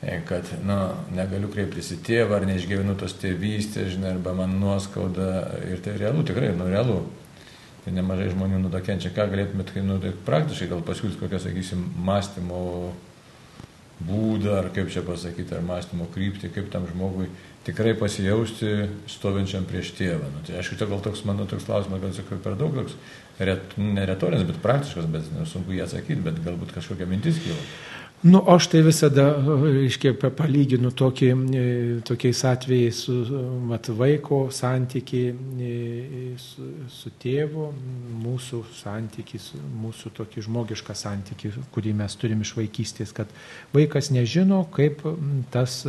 e, 0.00 0.20
kad, 0.24 0.48
na, 0.64 0.76
nu, 0.80 1.16
negaliu 1.18 1.50
kreiptis 1.52 1.92
į 1.92 1.98
tėvą, 2.06 2.38
ar 2.38 2.46
neišgyvenu 2.48 2.94
tos 2.96 3.18
tėvystės, 3.20 3.92
žinai, 3.98 4.14
arba 4.14 4.32
man 4.38 4.56
nuoskauda. 4.62 5.26
Ir 5.68 5.82
tai 5.84 5.98
realu, 6.00 6.24
tikrai, 6.24 6.54
nu, 6.56 6.70
realu. 6.72 7.02
Tai 7.84 7.92
nemažai 7.96 8.28
žmonių 8.34 8.58
nudakenčia, 8.66 9.12
ką 9.16 9.30
galėtumėt, 9.32 9.72
nu, 9.86 9.96
tai 10.02 10.10
praktiškai 10.26 10.68
gal 10.68 10.82
pasiūlyti 10.84 11.20
kokią, 11.22 11.38
sakysim, 11.46 11.86
mąstymo 12.04 12.64
būdą, 14.04 14.56
ar 14.58 14.68
kaip 14.74 14.90
čia 14.92 15.02
pasakyti, 15.04 15.54
ar 15.56 15.64
mąstymo 15.64 16.08
kryptį, 16.12 16.50
kaip 16.54 16.68
tam 16.72 16.86
žmogui 16.88 17.28
tikrai 17.66 17.92
pasijausti 18.00 18.88
stovinčiam 19.10 19.66
prieš 19.68 19.92
tėvą. 19.98 20.28
Nu, 20.32 20.44
tai 20.46 20.58
aišku, 20.60 20.78
čia 20.80 20.88
gal 20.88 21.02
toks, 21.04 21.24
mano 21.28 21.46
toks 21.48 21.66
klausimas, 21.68 22.00
gal 22.02 22.14
sakau, 22.16 22.40
per 22.40 22.56
daug 22.60 22.76
toks, 22.76 22.96
ret, 23.40 23.76
ne 23.80 24.04
retorinis, 24.08 24.46
bet 24.48 24.60
praktiškas, 24.64 25.08
bet 25.12 25.28
nu, 25.36 25.44
sunku 25.48 25.76
jį 25.76 25.84
atsakyti, 25.84 26.20
bet 26.24 26.40
galbūt 26.44 26.72
kažkokia 26.76 27.08
mintis 27.08 27.40
kyla. 27.44 27.60
Nu, 28.22 28.44
aš 28.48 28.66
tai 28.68 28.82
visada, 28.84 29.22
reiškia, 29.64 30.10
palyginu 30.36 30.90
tokį, 30.92 31.28
e, 31.56 31.62
tokiais 32.04 32.42
atvejais 32.44 32.98
su 33.06 33.14
mat, 33.64 33.88
vaiko 33.96 34.42
santykiai 34.52 35.30
e, 35.64 35.70
su, 36.36 36.66
su 36.92 37.14
tėvu, 37.22 37.70
mūsų 38.20 38.60
santykiai, 38.76 39.40
mūsų 39.86 40.12
tokį 40.20 40.44
žmogišką 40.50 40.98
santykį, 41.00 41.54
kurį 41.72 41.96
mes 42.02 42.18
turim 42.20 42.44
iš 42.44 42.52
vaikystės, 42.58 43.16
kad 43.16 43.32
vaikas 43.72 44.12
nežino, 44.12 44.66
kaip 44.76 45.00
tas 45.54 45.86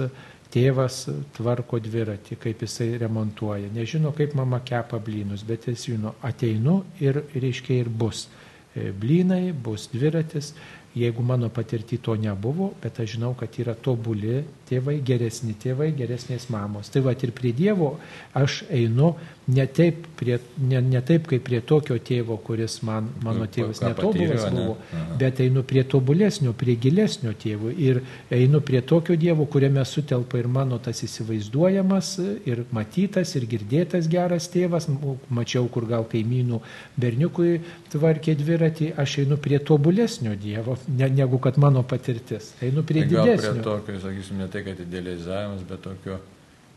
tėvas 0.55 1.03
tvarko 1.35 1.83
dviratį, 1.83 2.39
kaip 2.39 2.63
jisai 2.63 2.93
remontuoja, 3.01 3.67
nežino, 3.75 4.15
kaip 4.15 4.39
mama 4.39 4.63
kepa 4.63 5.03
blynus, 5.03 5.43
bet 5.43 5.67
jis 5.67 5.89
žino, 5.91 6.15
ateinu 6.23 6.85
ir, 7.03 7.25
reiškia, 7.35 7.83
ir 7.83 7.91
bus 7.91 8.29
e, 8.71 8.93
blynai, 8.95 9.49
bus 9.51 9.91
dviratis 9.91 10.55
Jeigu 10.95 11.23
mano 11.23 11.49
patirti 11.49 11.97
to 11.97 12.15
nebuvo, 12.19 12.73
bet 12.83 12.99
aš 12.99 13.13
žinau, 13.15 13.31
kad 13.39 13.55
yra 13.63 13.77
tobuli 13.79 14.41
tėvai, 14.67 14.97
geresni 15.07 15.53
tėvai, 15.55 15.91
geresnės 15.95 16.49
mamos. 16.51 16.89
Tai 16.91 17.03
va 17.05 17.13
ir 17.15 17.31
prie 17.35 17.53
Dievo 17.55 17.93
aš 18.35 18.63
einu 18.67 19.13
ne 19.51 19.65
taip, 19.67 20.05
prie, 20.19 20.37
ne, 20.61 20.79
ne 20.81 21.01
taip 21.03 21.25
kaip 21.27 21.43
prie 21.43 21.59
tokio 21.65 21.97
tėvo, 21.97 22.37
kuris 22.45 22.77
man, 22.87 23.09
mano 23.25 23.47
tėvas 23.51 23.81
netobulas 23.83 24.45
buvo, 24.53 24.75
ne? 24.93 25.03
bet 25.19 25.41
einu 25.43 25.63
prie 25.67 25.83
tobulesnio, 25.87 26.53
prie 26.57 26.75
gilesnio 26.79 27.33
tėvo 27.39 27.71
ir 27.71 28.01
einu 28.31 28.61
prie 28.63 28.83
tokio 28.85 29.17
Dievo, 29.19 29.47
kuriame 29.51 29.83
sutelpa 29.87 30.39
ir 30.39 30.47
mano 30.51 30.79
tas 30.83 31.01
įsivaizduojamas, 31.07 32.13
ir 32.47 32.63
matytas, 32.75 33.33
ir 33.39 33.47
girdėtas 33.49 34.07
geras 34.11 34.47
tėvas. 34.53 34.87
Mačiau, 35.31 35.67
kur 35.71 35.87
gal 35.89 36.05
kaimynų 36.11 36.61
berniukui 37.01 37.59
tvarkė 37.91 38.37
dviratį, 38.39 38.91
aš 39.01 39.21
einu 39.25 39.39
prie 39.41 39.59
tobulesnio 39.59 40.37
Dievo, 40.39 40.77
ne, 40.87 41.09
negu 41.09 41.37
kad 41.37 41.57
mano 41.57 41.83
patirtis. 41.83 42.53
Einu 42.61 42.83
prie 42.83 43.05
tai 43.05 43.09
didesnio. 43.09 43.51
Prie 43.51 43.63
tokio, 43.63 43.99
sakysim, 43.99 44.37
ne 44.37 44.47
tai, 44.51 44.63
kad 44.63 44.79
idealizavimas, 44.79 45.65
bet 45.69 45.81
tokio 45.81 46.19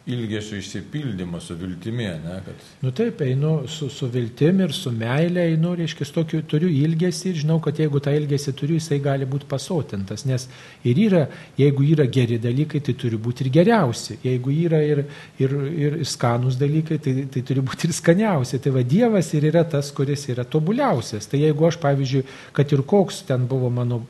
ilgesio 0.07 0.59
išsipildymo, 0.59 1.41
su 1.41 1.55
viltimi, 1.57 2.05
ne? 2.05 2.41
Kad... 2.45 2.65
Nu 2.83 2.91
taip, 2.93 3.21
einu 3.25 3.69
su, 3.69 3.89
su 3.89 4.07
viltim 4.13 4.61
ir 4.61 4.73
su 4.77 4.91
meilė, 4.93 5.47
einu, 5.55 5.73
reiškia, 5.79 6.05
tokiu, 6.13 6.43
turiu 6.49 6.69
ilgesį 6.69 7.31
ir 7.31 7.39
žinau, 7.41 7.57
kad 7.65 7.79
jeigu 7.81 8.03
tą 8.05 8.13
ilgesį 8.13 8.53
turiu, 8.59 8.77
jisai 8.77 8.99
gali 9.05 9.25
būti 9.29 9.49
pasotintas, 9.49 10.27
nes 10.29 10.45
ir 10.85 11.01
yra, 11.07 11.23
jeigu 11.57 11.87
yra 11.95 12.05
geri 12.05 12.37
dalykai, 12.43 12.83
tai 12.85 12.93
turi 13.01 13.17
būti 13.17 13.47
ir 13.47 13.51
geriausi, 13.55 14.19
jeigu 14.27 14.53
yra 14.67 14.83
ir, 14.85 15.01
ir, 15.41 15.57
ir 15.87 15.97
skanus 16.09 16.61
dalykai, 16.61 17.01
tai, 17.01 17.17
tai 17.33 17.45
turi 17.49 17.65
būti 17.65 17.89
ir 17.89 17.97
skaniausi. 17.97 18.61
Tai 18.61 18.75
va 18.77 18.85
Dievas 18.85 19.33
ir 19.33 19.49
yra 19.49 19.65
tas, 19.65 19.89
kuris 19.97 20.27
yra 20.29 20.45
tobuliausias. 20.45 21.31
Tai 21.33 21.41
jeigu 21.41 21.71
aš, 21.71 21.81
pavyzdžiui, 21.81 22.27
kad 22.53 22.77
ir 22.77 22.85
koks 22.93 23.23
ten 23.31 23.49
buvo 23.49 23.73
mano 23.73 24.03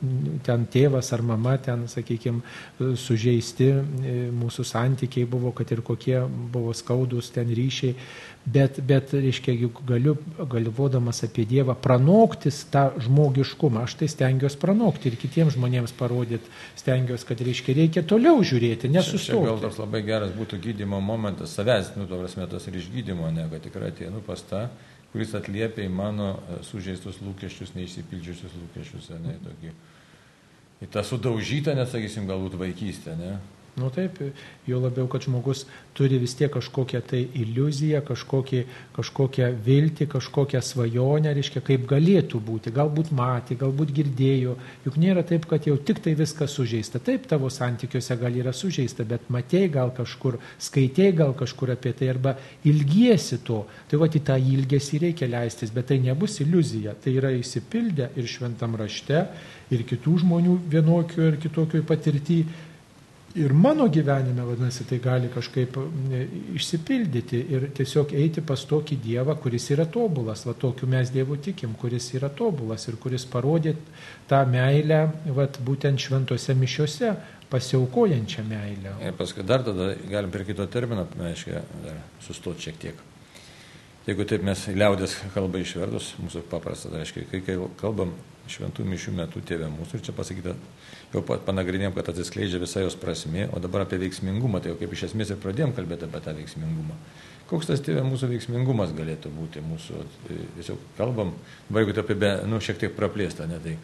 ten 0.43 0.67
tėvas 0.71 1.13
ar 1.15 1.23
mama, 1.23 1.55
ten, 1.63 1.87
sakykime, 1.87 2.43
sužeisti 2.99 3.71
e, 3.71 4.15
mūsų 4.35 4.67
santykiai 4.67 5.27
buvo, 5.29 5.55
kad 5.55 5.71
ir 5.71 5.84
kokie 5.85 6.19
buvo 6.53 6.73
skaudus 6.75 7.29
ten 7.35 7.51
ryšiai, 7.55 7.93
bet, 8.45 8.79
bet 8.85 9.13
reiškia, 9.15 9.55
galiu, 9.87 10.15
galvodamas 10.37 11.23
apie 11.27 11.45
Dievą, 11.49 11.77
pranoktis 11.81 12.63
tą 12.73 12.87
žmogiškumą. 13.05 13.85
Aš 13.85 13.97
tai 14.01 14.09
stengiuosi 14.11 14.59
pranokti 14.61 15.11
ir 15.11 15.19
kitiems 15.21 15.55
žmonėms 15.57 15.95
parodyti, 15.97 16.51
stengiuosi, 16.81 17.29
kad 17.29 17.45
reiškia, 17.45 17.77
reikia 17.81 18.05
toliau 18.07 18.41
žiūrėti, 18.45 18.91
nesustoti. 18.93 19.45
Gal 19.49 19.63
toks 19.63 19.79
labai 19.81 20.03
geras 20.07 20.35
būtų 20.35 20.61
gydimo 20.67 21.01
momentas, 21.03 21.55
savęs, 21.57 21.95
nu, 21.99 22.09
to 22.09 22.19
prasme, 22.21 22.49
tas 22.51 22.67
ir 22.69 22.81
išgydymo, 22.81 23.31
ne, 23.33 23.47
kad 23.53 23.65
tikrai 23.65 23.93
ateinu 23.93 24.21
pas 24.25 24.43
tą 24.49 24.67
kuris 25.15 25.31
atliepia 25.31 25.85
į 25.87 25.91
mano 25.95 26.33
e, 26.35 26.57
sužeistus 26.67 27.21
lūkesčius, 27.23 27.71
neišsipildžiusius 27.77 28.51
lūkesčius, 28.59 29.13
ne, 29.23 29.37
tokį, 29.45 29.69
į 30.83 30.89
tą 30.91 31.03
sudaužytą, 31.07 31.71
nesakysim, 31.77 32.27
galbūt 32.27 32.57
vaikystę, 32.59 33.15
ne, 33.15 33.37
Nu 33.75 33.89
taip, 33.91 34.21
jo 34.63 34.77
labiau, 34.79 35.03
kad 35.11 35.25
žmogus 35.25 35.65
turi 35.97 36.15
vis 36.15 36.31
tiek 36.39 36.47
kažkokią 36.53 37.01
tai 37.03 37.25
iliuziją, 37.35 37.99
kažkokį, 38.07 38.61
kažkokią 38.95 39.49
viltį, 39.65 40.05
kažkokią 40.13 40.61
svajonę, 40.63 41.33
reiškia, 41.35 41.59
kaip 41.59 41.83
galėtų 41.89 42.39
būti. 42.39 42.71
Galbūt 42.75 43.11
matė, 43.15 43.57
galbūt 43.59 43.91
girdėjo. 43.97 44.53
Juk 44.85 44.95
nėra 45.03 45.25
taip, 45.27 45.47
kad 45.51 45.67
jau 45.67 45.75
tik 45.75 45.99
tai 46.05 46.13
viskas 46.15 46.55
sužeista. 46.55 47.01
Taip, 47.03 47.27
tavo 47.27 47.51
santykiuose 47.51 48.15
gal 48.21 48.37
yra 48.39 48.53
sužeista, 48.55 49.03
bet 49.03 49.27
matėjai 49.35 49.73
gal 49.73 49.91
kažkur, 49.97 50.39
skaitėjai 50.69 51.17
gal 51.19 51.35
kažkur 51.35 51.73
apie 51.75 51.91
tai 51.99 52.13
arba 52.13 52.37
ilgiesi 52.63 53.41
to. 53.43 53.65
Tai 53.91 53.99
va, 53.99 54.07
į 54.07 54.23
tą 54.23 54.39
ilgesį 54.39 55.01
reikia 55.03 55.27
leistis, 55.35 55.75
bet 55.75 55.91
tai 55.91 55.99
nebus 55.99 56.39
iliuzija. 56.39 56.95
Tai 57.03 57.17
yra 57.19 57.35
įsipildę 57.35 58.13
ir 58.15 58.31
šventam 58.37 58.79
rašte, 58.79 59.25
ir 59.73 59.83
kitų 59.87 60.19
žmonių 60.23 60.55
vienokių 60.71 61.27
ir 61.29 61.37
kitokių 61.43 61.83
patirtyje 61.89 62.45
ir 63.35 63.51
mano 63.51 63.87
gyvenime, 63.91 64.43
vadinasi, 64.47 64.85
tai 64.87 64.99
gali 65.03 65.29
kažkaip 65.33 65.77
išsipildyti 66.55 67.39
ir 67.55 67.67
tiesiog 67.75 68.13
eiti 68.15 68.43
pas 68.45 68.61
tokį 68.67 68.97
Dievą, 69.03 69.35
kuris 69.43 69.67
yra 69.75 69.85
tobulas, 69.91 70.45
va 70.47 70.55
tokiu 70.59 70.87
mes 70.91 71.11
Dievu 71.11 71.37
tikim, 71.43 71.73
kuris 71.79 72.07
yra 72.15 72.29
tobulas 72.31 72.87
ir 72.87 72.99
kuris 73.01 73.27
parodė 73.27 73.75
tą 74.29 74.43
meilę, 74.49 75.01
va 75.35 75.47
būtent 75.67 75.99
šventose 75.99 76.55
mišiuose, 76.55 77.11
pasiaukojančią 77.51 78.45
meilę. 78.47 78.95
Ir 79.05 79.17
paskui 79.19 79.43
dar 79.45 79.63
tada 79.65 79.91
galim 80.09 80.31
prie 80.33 80.47
kito 80.47 80.65
termino, 80.71 81.05
aiškiai, 81.29 81.65
dar 81.83 81.99
sustoti 82.23 82.69
šiek 82.69 82.79
tiek. 82.81 83.03
Jeigu 84.05 84.25
taip 84.29 84.43
mes 84.45 84.67
liaudės 84.69 85.17
kalbą 85.33 85.59
išvertus, 85.63 86.13
mūsų 86.21 86.45
paprasta, 86.49 86.91
tai 86.93 87.03
reiškia, 87.03 87.25
kai 87.31 87.59
kalbam 87.81 88.13
šventų 88.51 88.85
mišių 88.87 89.13
metu 89.17 89.41
tėvė 89.41 89.69
mūsų 89.73 89.97
ir 89.97 90.03
čia 90.05 90.13
pasakyta, 90.15 90.53
jau 91.13 91.23
panagrinėjom, 91.25 91.95
kad 91.95 92.11
atsiskleidžia 92.11 92.61
visa 92.61 92.83
jos 92.83 92.97
prasme, 92.99 93.47
o 93.51 93.61
dabar 93.63 93.85
apie 93.85 93.99
veiksmingumą, 94.01 94.61
tai 94.61 94.73
jau 94.73 94.79
kaip 94.79 94.93
iš 94.95 95.07
esmės 95.09 95.33
ir 95.33 95.41
pradėjom 95.43 95.75
kalbėti 95.77 96.07
apie 96.07 96.21
tą 96.25 96.35
veiksmingumą. 96.37 96.97
Koks 97.49 97.69
tas 97.69 97.83
tėvė 97.85 98.01
mūsų 98.07 98.31
veiksmingumas 98.31 98.93
galėtų 98.97 99.31
būti 99.33 99.61
mūsų, 99.65 100.05
e, 100.29 100.39
tiesiog 100.57 100.87
kalbam, 100.97 101.35
dabar 101.69 101.83
jeigu 101.83 101.93
tai 101.93 102.05
apie, 102.05 102.31
nu, 102.49 102.61
šiek 102.61 102.81
tiek 102.81 102.95
praplėsta, 102.97 103.45
ne 103.49 103.59
tai. 103.61 103.75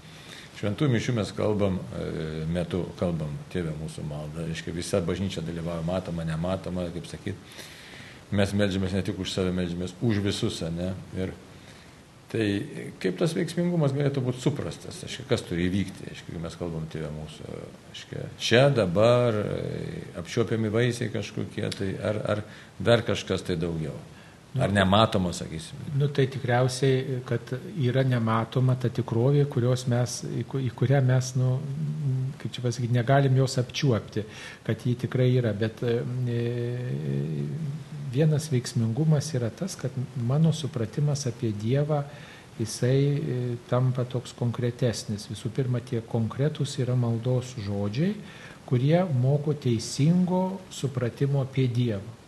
Šventų 0.61 0.87
mišių 0.93 1.13
mes 1.17 1.33
kalbam, 1.37 1.77
e, 1.97 2.45
metu 2.49 2.83
kalbam 2.99 3.35
tėvė 3.53 3.75
mūsų 3.81 4.05
maldą, 4.09 4.47
reiškia 4.49 4.73
visa 4.73 5.01
bažnyčia 5.01 5.45
dalyvauja, 5.45 5.85
matoma, 5.85 6.25
nematoma, 6.25 6.89
kaip 6.93 7.05
sakyt 7.09 7.37
mes 8.31 8.53
melžiamės 8.55 8.95
ne 8.95 9.03
tik 9.05 9.19
už 9.19 9.31
save, 9.31 9.51
melžiamės 9.55 9.93
už 10.01 10.21
visus, 10.23 10.61
ne? 10.71 10.93
Ir 11.19 11.33
tai 12.31 12.45
kaip 13.03 13.17
tas 13.19 13.33
veiksmingumas 13.35 13.91
galėtų 13.95 14.23
būti 14.23 14.39
suprastas, 14.43 15.01
aiškia, 15.03 15.25
kas 15.27 15.43
turi 15.47 15.67
įvykti, 15.67 16.07
aiškia, 16.13 16.39
mes 16.39 16.55
kalbam 16.59 16.85
tėvę 16.91 17.11
mūsų, 17.17 17.57
aiškia, 17.91 18.23
čia 18.39 18.63
dabar 18.71 19.35
apčiuopiami 20.21 20.71
vaisiai 20.71 21.11
kažkokie, 21.11 21.67
tai 21.75 21.91
ar, 21.99 22.21
ar 22.35 22.43
dar 22.79 23.03
kažkas 23.07 23.43
tai 23.49 23.59
daugiau. 23.59 23.97
Ar 24.59 24.71
nematoma, 24.71 25.31
sakysim? 25.31 25.79
Nu, 25.95 26.09
tai 26.11 26.25
tikriausiai, 26.27 27.21
kad 27.27 27.53
yra 27.79 28.03
nematoma 28.03 28.75
ta 28.75 28.89
tikrovė, 28.91 29.45
mes, 29.87 30.15
į 30.27 30.71
kurią 30.75 30.99
mes, 31.07 31.29
nu, 31.39 31.53
kaip 32.41 32.51
čia 32.51 32.63
pasakyti, 32.65 32.91
negalim 32.91 33.37
jos 33.39 33.55
apčiuopti, 33.61 34.25
kad 34.67 34.83
ji 34.83 34.97
tikrai 35.05 35.29
yra. 35.39 35.53
Bet 35.55 35.79
e, 35.87 36.01
vienas 38.11 38.49
veiksmingumas 38.51 39.33
yra 39.37 39.49
tas, 39.49 39.75
kad 39.79 39.91
mano 40.15 40.53
supratimas 40.53 41.25
apie 41.29 41.51
Dievą, 41.51 42.03
jisai 42.59 43.01
e, 43.01 43.39
tampa 43.69 44.05
toks 44.05 44.35
konkretesnis. 44.37 45.27
Visų 45.31 45.51
pirma, 45.55 45.81
tie 45.81 46.01
konkretūs 46.05 46.77
yra 46.83 46.95
maldos 46.99 47.55
žodžiai, 47.65 48.15
kurie 48.69 48.99
moko 49.21 49.55
teisingo 49.57 50.61
supratimo 50.71 51.41
apie 51.43 51.67
Dievą. 51.71 52.19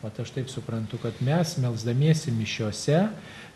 O 0.00 0.08
aš 0.08 0.30
taip 0.32 0.48
suprantu, 0.48 0.96
kad 1.02 1.18
mes 1.20 1.58
melzdamiesi 1.60 2.32
mišiuose, 2.32 3.02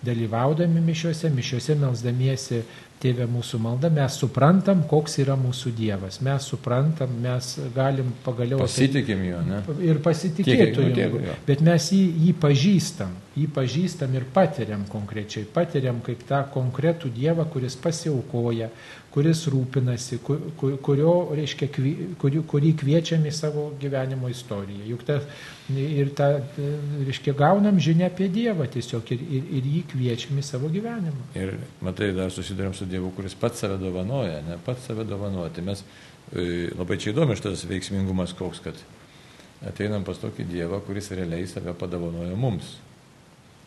dalyvaudami 0.05 0.83
mišiuose, 0.85 1.31
mišiuose 1.33 1.77
melzdamiesi 1.81 2.59
tėvė 3.05 3.27
mūsų 3.29 3.61
malda, 3.63 3.91
mes 3.93 4.17
suprantam, 4.21 4.85
koks 4.89 5.19
yra 5.23 5.37
mūsų 5.39 5.75
Dievas. 5.77 6.21
Mes 6.25 6.49
suprantam, 6.49 7.13
mes 7.25 7.51
galim 7.77 8.11
pagaliau... 8.25 8.63
Pasitikim 8.65 9.23
jo, 9.29 9.43
ne? 9.45 9.61
Ir 9.85 10.01
pasitikėtume. 10.05 11.37
Bet 11.47 11.65
mes 11.65 11.91
jį, 11.93 12.03
jį 12.25 12.35
pažįstam. 12.41 13.15
Jį 13.35 13.49
pažįstam 13.51 14.13
ir 14.15 14.29
patiriam 14.35 14.85
konkrečiai. 14.87 15.47
Patiriam 15.51 15.99
kaip 16.07 16.23
tą 16.29 16.45
konkretų 16.55 17.11
Dievą, 17.15 17.49
kuris 17.51 17.75
pasiaukoja, 17.83 18.69
kuris 19.15 19.45
rūpinasi, 19.51 20.19
kurio, 20.83 21.13
reiškia, 21.39 21.69
kurį, 22.19 22.41
kurį 22.51 22.71
kviečiam 22.81 23.27
į 23.27 23.33
savo 23.35 23.69
gyvenimo 23.81 24.31
istoriją. 24.31 24.87
Juk 24.91 25.05
ta, 25.07 25.21
ir 25.71 26.11
tą, 26.19 26.29
reiškia, 27.07 27.35
gaunam 27.39 27.79
žinę 27.83 28.09
apie 28.09 28.29
Dievą 28.33 28.67
tiesiog 28.75 29.13
ir, 29.15 29.23
ir, 29.39 29.47
ir 29.59 29.69
jį 29.71 29.83
kviečiam 29.93 30.39
į 30.39 30.47
savo 30.47 30.71
gyvenimą. 30.73 31.29
Ir 31.39 31.55
matai, 31.85 32.11
dar 32.17 32.35
susidurėm 32.35 32.75
su 32.75 32.89
Dievu, 32.95 33.11
kuris 33.17 33.35
pats 33.39 33.61
save 33.65 33.77
dovanoja, 33.83 34.41
ne 34.47 34.59
pats 34.65 34.87
save 34.89 35.07
dovanoja. 35.09 35.51
Tai 35.55 35.67
mes 35.67 35.85
e, 35.85 36.71
labai 36.73 36.99
čia 37.03 37.13
įdomi 37.13 37.37
šitas 37.39 37.67
veiksmingumas 37.69 38.35
koks, 38.39 38.63
kad 38.65 38.81
ateinam 39.67 40.07
pas 40.07 40.21
tokį 40.23 40.47
Dievą, 40.49 40.81
kuris 40.87 41.11
realiai 41.15 41.47
save 41.51 41.75
padovanoja 41.79 42.39
mums 42.39 42.77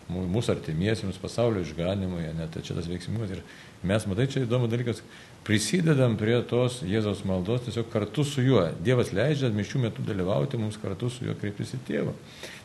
mūsų 0.08 0.54
artimiesiems, 0.54 1.18
pasaulio 1.20 1.62
išganimui, 1.66 2.22
net 2.38 2.54
tai 2.56 2.62
čia 2.64 2.78
tas 2.78 2.88
veiksmingumas. 2.88 3.34
Ir 3.36 3.88
mes, 3.88 4.06
matai, 4.08 4.28
čia 4.32 4.46
įdomus 4.46 4.72
dalykas, 4.72 5.02
prisidedam 5.48 6.16
prie 6.20 6.38
tos 6.48 6.80
Jėzaus 6.88 7.26
maldos 7.28 7.66
tiesiog 7.66 7.90
kartu 7.92 8.24
su 8.28 8.46
juo. 8.46 8.64
Dievas 8.84 9.12
leidžia 9.16 9.52
mišių 9.52 9.84
metu 9.84 10.06
dalyvauti, 10.08 10.60
mums 10.62 10.80
kartu 10.80 11.12
su 11.12 11.28
juo 11.28 11.36
kreiptis 11.40 11.76
į 11.76 11.82
tėvą. 11.90 12.16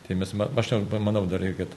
Tai 0.07 0.17
mes, 0.21 0.33
aš 0.63 0.71
manau 0.95 1.25
dar 1.27 1.43
ir, 1.43 1.57
kad 1.59 1.75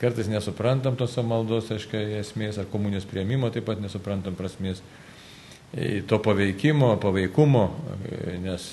kartais 0.00 0.30
nesuprantam 0.32 0.96
tos 0.96 1.16
maldos, 1.26 1.70
aiškiai, 1.74 2.20
esmės, 2.22 2.58
ar 2.60 2.68
komunijos 2.72 3.06
prieimimo 3.08 3.50
taip 3.52 3.68
pat 3.68 3.82
nesuprantam 3.82 4.36
prasmės, 4.38 4.80
e, 5.74 6.00
to 6.08 6.18
paveikimo, 6.24 6.94
paveikumo, 7.02 7.66
e, 8.08 8.36
nes 8.42 8.70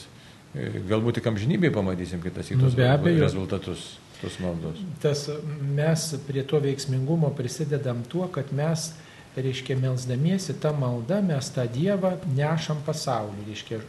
e, 0.55 0.69
galbūt 0.88 1.19
tik 1.19 1.31
amžinybėje 1.34 1.75
pamatysim 1.75 2.24
kitas 2.24 2.53
įtos 2.55 2.77
nu, 2.79 3.17
rezultatus 3.19 3.98
tos 4.22 4.39
maldos. 4.41 4.79
Tas 5.03 5.27
mes 5.62 6.07
prie 6.27 6.46
to 6.48 6.62
veiksmingumo 6.63 7.29
prisidedam 7.38 8.01
tuo, 8.10 8.25
kad 8.34 8.50
mes, 8.55 8.89
reiškia, 9.38 9.75
melzdamiesi 9.77 10.55
tą 10.57 10.72
maldą, 10.74 11.19
mes 11.22 11.51
tą 11.53 11.67
Dievą 11.69 12.15
nešam 12.34 12.79
pasaulį. 12.88 13.46
Reiškia, 13.51 13.81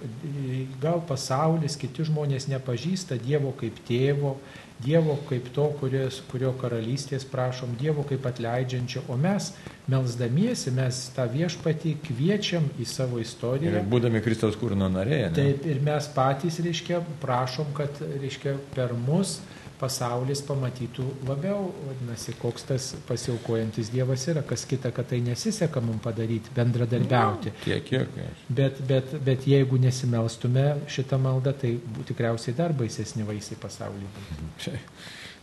gal 0.83 1.01
pasaulis, 1.09 1.79
kiti 1.81 2.05
žmonės 2.11 2.51
nepažįsta 2.53 3.17
Dievo 3.23 3.55
kaip 3.57 3.79
tėvo, 3.89 4.37
Dievo 4.79 5.17
kaip 5.27 5.49
to, 5.55 5.65
kuris, 5.81 6.21
kurio 6.31 6.53
karalystės 6.61 7.25
prašom, 7.27 7.73
Dievo 7.81 8.05
kaip 8.07 8.27
atleidžiančio, 8.31 9.03
o 9.11 9.17
mes 9.19 9.51
melzdamiesi, 9.91 10.71
mes 10.77 11.01
tą 11.17 11.27
viešpatį 11.33 11.97
kviečiam 12.07 12.69
į 12.79 12.87
savo 12.87 13.19
istoriją. 13.19 13.75
Ir 13.75 13.89
būdami 13.91 14.23
Kristaus 14.23 14.59
kūrino 14.61 14.87
narėje. 14.93 15.33
Taip, 15.39 15.67
ir 15.67 15.83
mes 15.83 16.11
patys, 16.15 16.61
reiškia, 16.63 17.03
prašom, 17.25 17.73
kad, 17.75 17.99
reiškia, 18.23 18.55
per 18.77 18.95
mus 18.95 19.41
pasaulis 19.79 20.41
pamatytų 20.47 21.05
labiau, 21.29 21.69
vadinasi, 21.87 22.35
koks 22.41 22.67
tas 22.69 22.89
pasiaukojantis 23.09 23.91
Dievas 23.93 24.25
yra, 24.31 24.43
kas 24.47 24.65
kita, 24.69 24.91
kad 24.95 25.09
tai 25.11 25.21
nesiseka 25.25 25.83
mums 25.85 26.03
padaryti, 26.05 26.53
bendradarbiauti. 26.57 27.53
Nu, 27.55 27.63
tiek, 27.65 27.85
kiek. 27.87 28.19
Bet, 28.49 28.83
bet, 28.89 29.15
bet 29.25 29.47
jeigu 29.49 29.79
nesimelstume 29.83 30.67
šitą 30.91 31.21
maldą, 31.23 31.55
tai 31.59 31.77
tikriausiai 32.09 32.57
dar 32.59 32.75
baisesni 32.77 33.27
vaisiai 33.29 33.61
pasaulyje. 33.63 34.75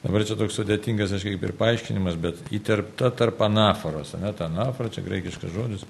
Dabar 0.05 0.27
čia 0.27 0.37
toks 0.37 0.59
sudėtingas, 0.59 1.15
aš 1.15 1.25
kaip 1.25 1.47
ir 1.47 1.55
paaiškinimas, 1.57 2.19
bet 2.21 2.53
įterpta 2.53 3.09
tarp 3.17 3.41
anaforos, 3.47 4.13
ne, 4.21 4.29
ta 4.37 4.49
anafora, 4.51 4.91
čia 4.93 5.01
graikiškas 5.05 5.55
žodis, 5.55 5.87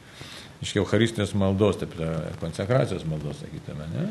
iš 0.64 0.78
Eucharistinės 0.80 1.36
maldos, 1.36 1.82
taip, 1.82 1.98
konsekracijos 2.40 3.04
maldos, 3.10 3.42
sakytume, 3.44 3.90
ne? 3.92 4.08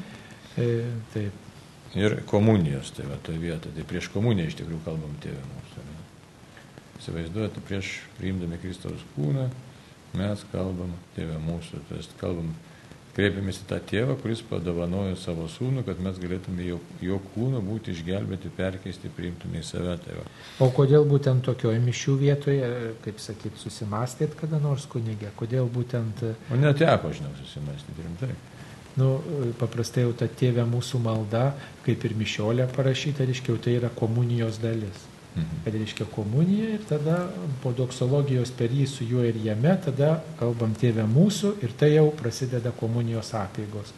E, 0.61 0.69
taip 1.15 1.54
ir 1.95 2.19
komunijos, 2.31 2.93
tai 2.97 3.07
va 3.09 3.19
toje 3.23 3.39
vietoje. 3.43 3.75
Tai 3.77 3.87
prieš 3.89 4.11
komuniją 4.15 4.51
iš 4.51 4.59
tikrųjų 4.61 4.83
kalbam 4.87 5.15
tėvė 5.23 5.43
mūsų. 5.51 5.87
Įsivaizduojate, 7.01 7.63
prieš 7.69 7.97
priimdami 8.19 8.59
Kristaus 8.63 9.03
kūną 9.15 9.49
mes 10.19 10.45
kalbam 10.53 10.95
tėvė 11.17 11.41
mūsų, 11.43 11.83
tai 11.89 11.99
kalbam, 12.21 12.53
kreipiamės 13.15 13.61
į 13.63 13.67
tą 13.71 13.79
tėvą, 13.91 14.17
kuris 14.23 14.41
padovanojo 14.47 15.15
savo 15.19 15.47
sūnų, 15.51 15.85
kad 15.87 16.01
mes 16.03 16.17
galėtume 16.23 16.67
jo, 16.67 16.79
jo 17.03 17.21
kūną 17.35 17.61
būti 17.63 17.95
išgelbėti, 17.95 18.51
perkeisti, 18.57 19.11
priimtume 19.15 19.61
į 19.61 19.67
save 19.67 19.95
tėvą. 20.07 20.25
O 20.65 20.71
kodėl 20.75 21.07
būtent 21.11 21.47
tokioje 21.47 21.83
mišių 21.85 22.17
vietoje, 22.23 22.73
kaip 23.07 23.23
sakyt, 23.23 23.59
susimastėt 23.63 24.35
kada 24.39 24.63
nors 24.63 24.89
kunigė, 24.91 25.31
kodėl 25.39 25.71
būtent... 25.71 26.25
O 26.51 26.59
neteko, 26.59 27.15
žinau, 27.15 27.35
susimastyti 27.43 28.07
rimtai 28.07 28.35
nu, 28.97 29.09
paprastai 29.59 30.05
jau 30.05 30.13
ta 30.15 30.29
tėvė 30.31 30.67
mūsų 30.71 31.01
malda, 31.03 31.49
kaip 31.87 32.05
ir 32.07 32.15
mišiolė 32.19 32.69
parašyta, 32.75 33.27
reiškia, 33.27 33.59
tai 33.63 33.77
yra 33.81 33.91
komunijos 33.95 34.61
dalis. 34.63 35.03
Mhm. 35.35 35.63
Kad 35.65 35.75
reiškia 35.75 36.07
komunija 36.15 36.69
ir 36.77 36.83
tada 36.89 37.17
po 37.63 37.73
doksologijos 37.75 38.53
per 38.55 38.71
jį 38.71 38.87
su 38.87 39.05
juo 39.05 39.25
ir 39.27 39.41
jame, 39.43 39.75
tada 39.85 40.21
kalbam 40.39 40.77
tėvė 40.79 41.09
mūsų 41.11 41.57
ir 41.67 41.75
tai 41.79 41.97
jau 41.97 42.13
prasideda 42.15 42.71
komunijos 42.79 43.33
apėgos. 43.35 43.91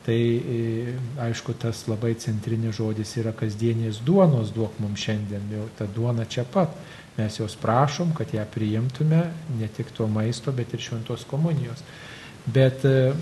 Tai 0.00 0.16
e, 0.16 0.94
aišku, 1.20 1.54
tas 1.60 1.84
labai 1.86 2.16
centrinis 2.18 2.74
žodis 2.80 3.12
yra 3.20 3.30
kasdienės 3.36 4.00
duonos 4.02 4.50
duok 4.56 4.80
mums 4.82 5.04
šiandien, 5.04 5.44
jau 5.54 5.68
ta 5.78 5.86
duona 5.86 6.26
čia 6.26 6.42
pat. 6.42 6.74
Mes 7.18 7.36
jos 7.38 7.54
prašom, 7.60 8.14
kad 8.16 8.32
ją 8.34 8.42
priimtume 8.50 9.20
ne 9.60 9.68
tik 9.76 9.92
to 9.94 10.08
maisto, 10.08 10.50
bet 10.56 10.74
ir 10.74 10.82
šventos 10.82 11.26
komunijos 11.28 11.84
bet, 12.52 12.84
e, 12.84 13.12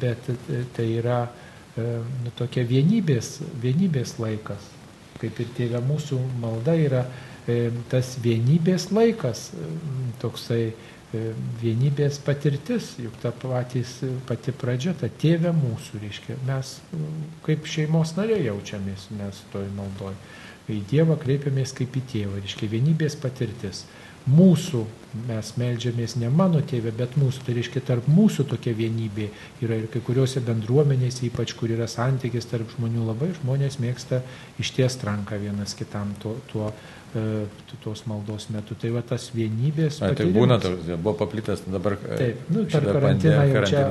bet 0.00 0.30
tai 0.76 0.88
yra 0.98 1.20
e, 1.26 1.86
nu, 2.24 2.32
tokia 2.38 2.64
vienybės, 2.68 3.38
vienybės 3.62 4.16
laikas. 4.22 4.72
Kaip 5.20 5.38
ir 5.40 5.54
tėvė 5.56 5.80
mūsų 5.86 6.18
malda 6.42 6.76
yra 6.76 7.06
e, 7.48 7.70
tas 7.92 8.16
vienybės 8.22 8.90
laikas, 8.92 9.50
toksai 10.22 10.74
vienybės 11.62 12.18
patirtis, 12.26 12.90
juk 13.00 13.14
ta 13.22 13.30
patys, 13.30 14.00
pati 14.26 14.52
pradžia, 14.52 14.92
ta 14.98 15.08
tėvė 15.08 15.52
mūsų, 15.54 16.00
reiškia, 16.02 16.34
mes 16.48 16.72
kaip 17.46 17.68
šeimos 17.70 18.16
nariai 18.18 18.48
jaučiamės 18.48 19.06
mes 19.16 19.38
toj 19.52 19.70
maldoj. 19.78 20.16
Į 20.66 20.80
Dievą 20.90 21.14
kreipiamės 21.22 21.72
kaip 21.78 21.94
į 21.94 22.02
tėvą, 22.10 22.40
reiškia 22.42 22.68
vienybės 22.72 23.14
patirtis 23.22 23.84
mūsų, 24.26 24.82
mes 25.28 25.52
melžiamės 25.60 26.16
ne 26.20 26.30
mano 26.32 26.60
tėvė, 26.60 26.92
bet 26.96 27.16
mūsų, 27.20 27.46
tai 27.46 27.56
reiškia 27.58 27.82
tarp 27.88 28.10
mūsų 28.10 28.46
tokia 28.52 28.74
vienybė 28.76 29.30
yra 29.64 29.80
ir 29.82 29.88
kai 29.92 30.02
kuriuose 30.06 30.42
bendruomenėse, 30.46 31.24
ypač 31.30 31.54
kur 31.58 31.72
yra 31.72 31.88
santykis 31.90 32.48
tarp 32.50 32.70
žmonių, 32.76 33.06
labai 33.10 33.32
žmonės 33.40 33.80
mėgsta 33.82 34.22
išties 34.62 35.00
ranką 35.06 35.40
vienas 35.42 35.76
kitam 35.78 36.14
tuo, 36.22 36.36
tuo 36.52 36.72
E, 37.16 37.46
tos 37.84 38.02
maldos 38.04 38.48
metu. 38.50 38.74
Tai 38.80 38.90
va 38.92 39.00
tas 39.06 39.28
vienybės. 39.32 40.00
A, 40.04 40.10
tai 40.16 40.26
būna, 40.32 40.58
buvo 40.98 41.14
paplitas 41.16 41.62
dabar. 41.64 41.94
E, 42.02 42.16
Taip, 42.18 42.48
nu, 42.52 42.64
per 42.72 42.86
karantiną 42.88 43.44
jau 43.52 43.62
čia 43.70 43.84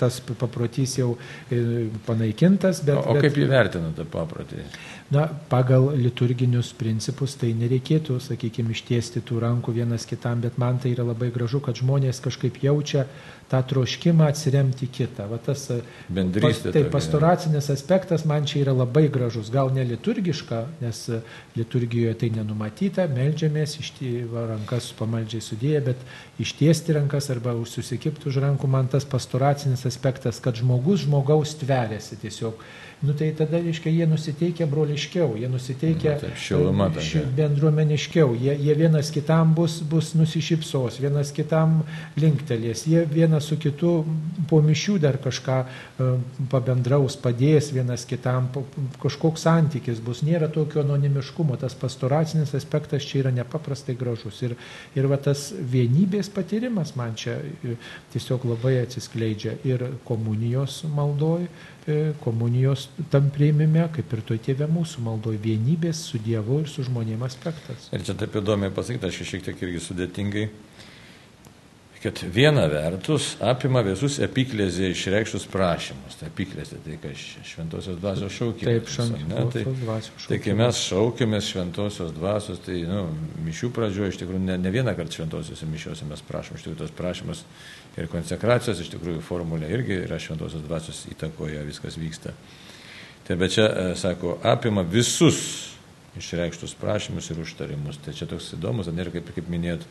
tas 0.00 0.18
paprotys 0.26 0.96
jau 0.98 1.12
e, 1.48 1.86
panaikintas. 2.08 2.82
Bet, 2.84 2.98
o, 2.98 3.14
o 3.14 3.22
kaip 3.22 3.38
įvertina 3.40 3.92
tą 3.96 4.04
paprotį? 4.10 4.64
Na, 5.06 5.28
pagal 5.48 5.92
liturginius 5.94 6.72
principus 6.74 7.36
tai 7.38 7.52
nereikėtų, 7.54 8.16
sakykime, 8.24 8.74
ištiesti 8.74 9.20
tų 9.22 9.38
rankų 9.44 9.76
vienas 9.76 10.02
kitam, 10.02 10.40
bet 10.42 10.56
man 10.58 10.80
tai 10.82 10.96
yra 10.96 11.04
labai 11.06 11.28
gražu, 11.30 11.60
kad 11.62 11.78
žmonės 11.78 12.18
kažkaip 12.24 12.58
jaučia 12.64 13.04
tą 13.46 13.60
troškimą 13.62 14.26
atsiremti 14.26 14.88
kitą. 14.90 15.28
Va 15.30 15.38
tas 15.38 15.68
e, 15.70 15.76
Bendrystė. 16.10 16.72
Tai 16.74 16.82
pastoracinis 16.90 17.68
aspektas 17.70 18.24
man 18.26 18.48
čia 18.50 18.64
yra 18.64 18.74
labai 18.74 19.04
gražus, 19.12 19.52
gal 19.54 19.70
ne 19.74 19.84
liturgiška, 19.86 20.64
nes 20.80 21.04
e, 21.14 21.20
liturgijoje 21.54 22.16
tai 22.24 22.32
nenumatyta, 22.34 23.06
melžiamės, 23.06 23.76
va, 24.32 24.48
rankas 24.50 24.90
pamaldžiai 24.98 25.44
sudėję, 25.46 25.84
bet 25.92 26.42
ištiesti 26.42 26.98
rankas 26.98 27.30
arba 27.30 27.54
susikipti 27.62 28.26
už 28.26 28.40
rankų 28.42 28.72
man 28.74 28.90
tas 28.90 29.06
pastoracinis 29.06 29.86
aspektas, 29.86 30.42
kad 30.42 30.58
žmogus 30.58 31.06
žmogaus 31.06 31.54
tveriasi 31.62 32.18
tiesiog 32.26 32.58
nu 33.00 33.12
tai 33.12 33.30
tada, 33.36 33.58
reiškia, 33.60 33.90
jie 33.92 34.06
nusiteikia 34.08 34.66
broliškiau, 34.66 35.34
jie 35.36 35.48
nusiteikia 35.52 36.14
nu, 36.14 36.20
taip, 36.22 36.38
šiluma, 36.40 36.86
ši, 36.96 37.20
bendruomeniškiau, 37.36 38.32
jie, 38.40 38.54
jie 38.56 38.76
vienas 38.78 39.10
kitam 39.12 39.52
bus, 39.54 39.82
bus 39.84 40.14
nusišypsos, 40.16 40.96
vienas 41.04 41.32
kitam 41.36 41.82
linktelės, 42.16 42.86
jie 42.88 43.04
vienas 43.10 43.50
su 43.50 43.58
kitu 43.60 43.92
po 44.48 44.62
mišių 44.64 44.96
dar 45.04 45.20
kažką 45.20 45.58
uh, 45.66 46.16
pabendraus, 46.48 47.18
padės 47.20 47.68
vienas 47.76 48.06
kitam, 48.08 48.48
kažkoks 49.02 49.44
santykis 49.44 50.00
bus, 50.00 50.24
nėra 50.24 50.48
tokio 50.48 50.80
anonimiškumo, 50.80 51.60
tas 51.60 51.76
pastoracinis 51.76 52.56
aspektas 52.56 53.04
čia 53.04 53.26
yra 53.26 53.36
nepaprastai 53.42 53.98
gražus. 54.00 54.40
Ir, 54.48 54.56
ir 54.96 55.12
va 55.12 55.20
tas 55.20 55.50
vienybės 55.52 56.32
patyrimas 56.32 56.96
man 56.96 57.12
čia 57.12 57.36
e, 57.44 57.76
tiesiog 58.16 58.48
labai 58.54 58.78
atsiskleidžia 58.86 59.58
ir 59.68 59.90
komunijos 60.08 60.80
maldoj, 60.96 61.44
E, 61.44 61.75
komunijos 62.24 62.88
tam 63.12 63.28
prieimime, 63.34 63.84
kaip 63.94 64.14
ir 64.16 64.22
toj 64.26 64.40
tėvė 64.48 64.66
mūsų 64.70 65.04
maldoje, 65.06 65.38
vienybės 65.42 66.00
su 66.10 66.18
Dievu 66.22 66.60
ir 66.64 66.70
su 66.70 66.82
žmonėmis 66.86 67.28
aspektas. 67.30 67.90
Ir 67.94 68.02
čia 68.06 68.16
taip 68.18 68.34
įdomiai 68.40 68.74
pasakyta, 68.74 69.10
aš 69.10 69.22
šiek 69.28 69.44
tiek 69.46 69.62
irgi 69.66 69.82
sudėtingai. 69.84 70.48
Kad 72.06 72.20
viena 72.30 72.68
vertus 72.70 73.32
apima 73.42 73.80
visus 73.82 74.20
epiklezėje 74.22 74.92
išreikštus 74.94 75.46
prašymus. 75.50 76.14
Tai 76.20 76.28
epiklezė, 76.30 76.78
tai 76.84 76.98
kas 77.02 77.24
šventosios 77.50 77.96
dvasios 77.98 78.36
šaukimas. 78.36 78.68
Taip, 78.68 78.92
šventosios 78.94 79.54
tai, 79.56 79.62
dvasios 79.80 80.12
šaukimas. 80.12 80.28
Tai 80.30 80.38
kai 80.44 80.54
mes 80.60 80.82
šaukėmės 80.84 81.48
šventosios 81.50 82.12
dvasios, 82.14 82.60
tai 82.62 82.78
nu, 82.86 83.00
mišių 83.48 83.72
pradžioje 83.74 84.14
iš 84.14 84.20
tikrųjų 84.22 84.44
ne, 84.44 84.58
ne 84.62 84.72
vieną 84.76 84.94
kartą 84.94 85.18
šventosios 85.18 85.64
mišiuose 85.66 86.06
mes 86.06 86.22
prašom, 86.28 86.60
iš 86.60 86.68
tikrųjų 86.68 86.82
tos 86.84 86.94
prašymus 86.94 87.42
ir 87.98 88.10
konsekracijos 88.12 88.84
iš 88.84 88.92
tikrųjų 88.94 89.24
formulė 89.26 89.72
irgi 89.74 89.98
yra 90.04 90.20
šventosios 90.22 90.62
dvasios 90.62 91.02
įtakoje, 91.10 91.64
viskas 91.66 91.98
vyksta. 91.98 92.36
Tai 93.26 93.38
bet 93.40 93.56
čia, 93.56 93.66
e, 93.66 93.96
sako, 93.98 94.36
apima 94.46 94.86
visus 94.86 95.72
išreikštus 96.16 96.76
prašymus 96.78 97.32
ir 97.34 97.42
užtarimus. 97.42 97.98
Tai 98.04 98.14
čia 98.14 98.30
toks 98.30 98.52
įdomus, 98.54 98.86
ir 98.94 99.10
kaip, 99.10 99.34
kaip 99.34 99.50
minėjot, 99.50 99.82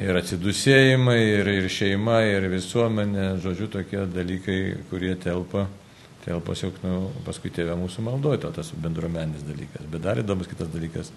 ir 0.00 0.18
atsidusėjimai, 0.20 1.18
ir, 1.40 1.52
ir 1.58 1.68
šeima, 1.72 2.22
ir 2.28 2.48
visuomenė, 2.52 3.28
žodžiu, 3.42 3.68
tokie 3.72 4.06
dalykai, 4.12 4.58
kurie 4.90 5.12
telpa, 5.20 5.66
telpa 6.24 6.56
jau 6.56 6.72
nu, 6.84 6.96
paskui 7.26 7.52
tėvė 7.52 7.76
mūsų 7.80 8.06
maldoja, 8.06 8.52
tas 8.54 8.72
bendruomenis 8.72 9.44
dalykas. 9.48 9.86
Bet 9.92 10.04
dar 10.06 10.22
įdomus 10.22 10.50
kitas 10.50 10.72
dalykas. 10.72 11.12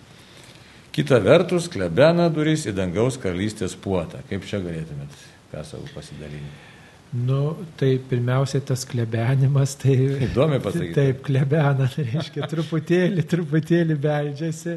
Kita 0.96 1.20
vertus, 1.20 1.68
klebena 1.72 2.30
duris 2.32 2.64
į 2.70 2.76
dangaus 2.76 3.18
karalystės 3.20 3.76
puotą. 3.76 4.22
Kaip 4.30 4.46
čia 4.48 4.62
galėtumėt 4.64 5.18
ką 5.52 5.64
savo 5.68 5.90
pasidalinti? 5.96 6.72
Nu, 7.16 7.56
tai 7.80 7.96
pirmiausia, 8.10 8.60
tas 8.66 8.84
klebenimas, 8.88 9.76
tai... 9.80 9.94
Įdomi 10.26 10.60
pasakyti. 10.64 10.96
Taip, 10.98 11.22
klebena, 11.24 11.88
tai 11.92 12.08
reiškia, 12.10 12.48
truputėlį, 12.52 13.24
truputėlį 13.32 13.96
beldžiasi, 14.04 14.74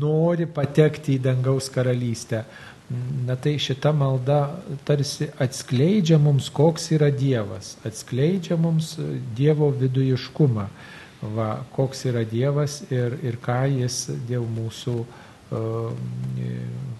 nori 0.00 0.46
patekti 0.48 1.16
į 1.18 1.24
dangaus 1.26 1.68
karalystę. 1.74 2.44
Na 3.26 3.34
tai 3.36 3.56
šita 3.58 3.90
malda 3.92 4.60
tarsi 4.86 5.26
atskleidžia 5.42 6.20
mums, 6.22 6.46
koks 6.54 6.92
yra 6.94 7.08
Dievas, 7.10 7.74
atskleidžia 7.86 8.54
mums 8.56 8.92
Dievo 9.34 9.72
vidujiškumą, 9.74 10.66
va, 11.34 11.48
koks 11.74 12.04
yra 12.06 12.22
Dievas 12.22 12.84
ir, 12.94 13.16
ir 13.26 13.40
ką 13.42 13.64
jis 13.72 14.04
dėl 14.28 14.46
mūsų, 14.46 14.94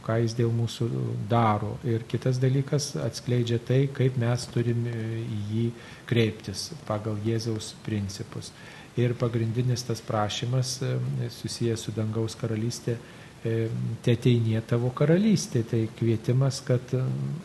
ką 0.02 0.16
jis 0.24 0.34
dėl 0.34 0.50
mūsų 0.56 0.88
daro. 1.30 1.76
Ir 1.86 2.02
kitas 2.10 2.40
dalykas 2.42 2.96
atskleidžia 3.04 3.60
tai, 3.62 3.84
kaip 3.86 4.18
mes 4.18 4.46
turim 4.50 4.88
į 4.90 5.38
jį 5.52 5.68
kreiptis 6.10 6.72
pagal 6.88 7.20
Jėzaus 7.22 7.76
principus. 7.86 8.50
Ir 8.98 9.14
pagrindinis 9.14 9.86
tas 9.86 10.02
prašymas 10.02 10.80
susijęs 11.36 11.86
su 11.86 11.94
dangaus 11.94 12.34
karalystė 12.40 12.96
E, 12.96 13.25
te 13.42 14.14
ateinė 14.16 14.60
tavo 14.68 14.90
karalystė. 14.96 15.62
Tai 15.70 15.82
kvietimas, 15.98 16.60
kad 16.66 16.94
e, 16.96 17.02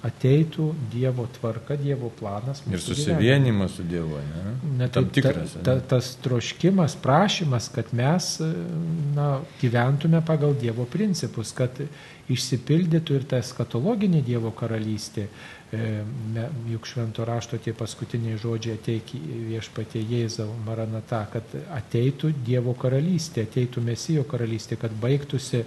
ateitų 0.08 0.68
Dievo 0.94 1.28
tvarka, 1.38 1.78
Dievo 1.80 2.12
planas. 2.20 2.64
Ir 2.72 2.82
susivienimas 2.84 3.78
su 3.78 3.86
Dievu, 3.88 4.22
ne? 4.30 4.56
Na, 4.80 4.88
tai 4.88 5.02
Tam 5.02 5.10
tikras. 5.14 5.58
Ta, 5.58 5.64
ta, 5.68 5.78
tas 5.96 6.14
troškimas, 6.24 6.98
prašymas, 7.02 7.70
kad 7.76 7.94
mes 7.98 8.34
e, 8.42 8.52
na, 9.18 9.32
gyventume 9.62 10.24
pagal 10.26 10.56
Dievo 10.62 10.88
principus, 10.90 11.54
kad 11.58 11.84
išsipildytų 12.32 13.18
ir 13.20 13.28
ta 13.28 13.42
eskatologinė 13.44 14.24
Dievo 14.26 14.54
karalystė. 14.56 15.28
Juk 15.72 16.84
švento 16.86 17.24
rašto 17.24 17.56
tie 17.64 17.72
paskutiniai 17.72 18.36
žodžiai 18.40 18.76
ateik 18.76 19.14
viešpatie 19.48 20.02
Jėzau 20.04 20.50
Maranata, 20.66 21.22
kad 21.32 21.54
ateitų 21.78 22.34
Dievo 22.44 22.74
karalystė, 22.76 23.46
ateitų 23.48 23.84
Mesijo 23.86 24.26
karalystė, 24.28 24.76
kad 24.82 24.92
baigtųsi 25.00 25.64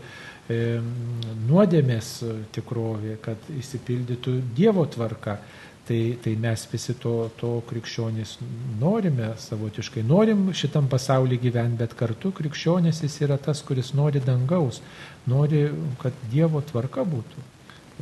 nuodėmės 1.49 2.11
tikrovė, 2.53 3.17
kad 3.25 3.49
įsipildytų 3.57 4.41
Dievo 4.57 4.85
tvarka. 4.93 5.39
Tai, 5.85 5.99
tai 6.25 6.33
mes 6.41 6.63
visi 6.73 6.95
to, 6.97 7.11
to 7.37 7.49
krikščionys 7.69 8.39
norime 8.81 9.35
savotiškai, 9.37 10.01
norim 10.09 10.47
šitam 10.57 10.89
pasaulyje 10.89 11.43
gyventi, 11.43 11.77
bet 11.83 11.93
kartu 11.99 12.33
krikščionis 12.33 13.03
jis 13.05 13.19
yra 13.27 13.37
tas, 13.37 13.61
kuris 13.69 13.93
nori 13.93 14.23
dangaus, 14.25 14.81
nori, 15.29 15.67
kad 16.01 16.25
Dievo 16.33 16.65
tvarka 16.65 17.05
būtų 17.05 17.45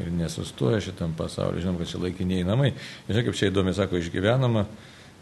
ir 0.01 0.13
nesustoja 0.13 0.81
šitam 0.81 1.15
pasauliu. 1.19 1.61
Žinom, 1.61 1.79
kad 1.81 1.91
čia 1.91 2.01
laikiniai 2.01 2.47
namai. 2.49 2.73
Žinai, 3.09 3.25
kaip 3.27 3.39
čia 3.39 3.51
įdomi, 3.51 3.75
sako, 3.77 4.01
išgyvenama, 4.01 4.65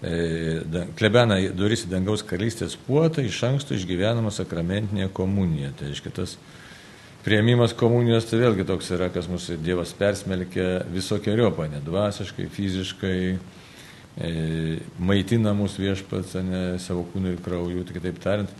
e, 0.03 0.85
klebena 0.99 1.41
duris 1.57 1.85
į 1.87 1.93
dangaus 1.95 2.23
karalystės 2.27 2.77
puotą, 2.87 3.25
iš 3.27 3.41
anksto 3.49 3.75
išgyvenama 3.75 4.33
sakramentinė 4.35 5.11
komunija. 5.17 5.73
Tai 5.79 5.91
reiškia, 5.91 6.15
tas 6.21 6.37
prieimimas 7.25 7.75
komunijos 7.77 8.31
tai 8.31 8.41
vėlgi 8.45 8.69
toks 8.69 8.93
yra, 8.97 9.11
kas 9.13 9.29
mūsų 9.31 9.59
Dievas 9.65 9.93
persmelkia 9.97 10.85
visokiojopą, 10.93 11.67
ne 11.73 11.83
dvasiškai, 11.85 12.47
fiziškai, 12.55 13.19
e, 13.35 14.31
maitina 15.03 15.53
mūsų 15.59 15.89
viešpats, 15.89 16.39
ne 16.47 16.65
savo 16.83 17.05
kūnų 17.11 17.35
ir 17.35 17.45
kraujų, 17.45 17.85
tai 17.89 17.99
kitaip 17.99 18.23
tariant, 18.23 18.57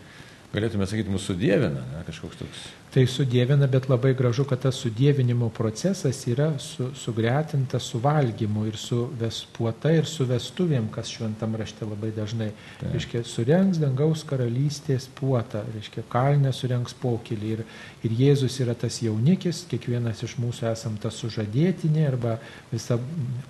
galėtume 0.53 0.91
sakyti, 0.91 1.15
mūsų 1.15 1.39
dievina, 1.39 1.87
ne, 1.95 2.05
kažkoks 2.11 2.43
toks 2.43 2.69
tai 2.91 3.05
sudėvina, 3.07 3.69
bet 3.71 3.87
labai 3.91 4.11
gražu, 4.19 4.45
kad 4.51 4.65
tas 4.65 4.79
sudėvinimo 4.83 5.51
procesas 5.55 6.25
yra 6.27 6.49
su, 6.59 6.89
sugretintas 6.99 7.87
su 7.93 8.01
valgymu 8.03 8.65
ir 8.67 8.79
su 8.81 9.05
vespuota 9.21 9.93
ir 9.95 10.09
su 10.11 10.27
vestuvėm, 10.27 10.89
kas 10.91 11.13
šventam 11.15 11.55
rašte 11.59 11.87
labai 11.87 12.11
dažnai. 12.17 12.51
Tai. 12.81 12.91
Reiškia, 12.97 13.23
surengs 13.31 13.79
dangaus 13.83 14.25
karalystės 14.27 15.07
puotą, 15.21 15.63
reiškia, 15.77 16.05
kalnė 16.11 16.53
surengs 16.57 16.97
pokylį 16.99 17.55
ir, 17.55 17.65
ir 18.03 18.17
Jėzus 18.25 18.59
yra 18.65 18.75
tas 18.75 18.99
jaunikis, 19.05 19.63
kiekvienas 19.71 20.25
iš 20.27 20.37
mūsų 20.43 20.67
esam 20.73 20.99
tas 21.01 21.23
sužadėtinė 21.23 22.09
arba 22.11 22.39
visa, 22.73 22.99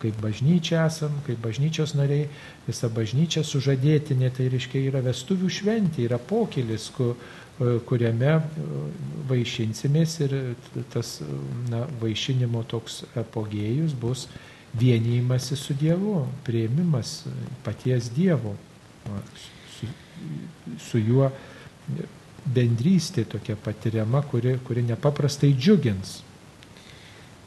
kaip 0.05 0.21
bažnyčia 0.21 0.85
esam, 0.85 1.17
kaip 1.25 1.41
bažnyčios 1.41 1.97
nariai, 1.97 2.29
visa 2.69 2.93
bažnyčia 2.93 3.41
sužadėtinė, 3.47 4.35
tai 4.37 4.53
reiškia 4.53 4.85
yra 4.91 5.01
vestuvių 5.09 5.49
šventė, 5.49 6.05
yra 6.11 6.21
pokylis, 6.21 6.91
kur 6.93 7.17
kuriame 7.61 8.31
e, 8.37 8.43
vaišinsimės 9.29 10.17
ir 10.25 10.37
tas 10.93 11.19
na, 11.69 11.85
vaišinimo 12.01 12.63
toks 12.71 13.03
apogėjus 13.21 13.95
bus 14.01 14.27
vienijimas 14.81 15.51
su 15.59 15.75
Dievu, 15.75 16.25
prieimimas 16.47 17.25
paties 17.65 18.09
Dievo, 18.15 18.55
su, 19.77 19.91
su 20.79 21.03
juo 21.03 21.31
bendrystė 22.55 23.27
tokia 23.29 23.57
patiriama, 23.61 24.23
kuri, 24.31 24.57
kuri 24.65 24.85
nepaprastai 24.87 25.53
džiugins. 25.59 26.21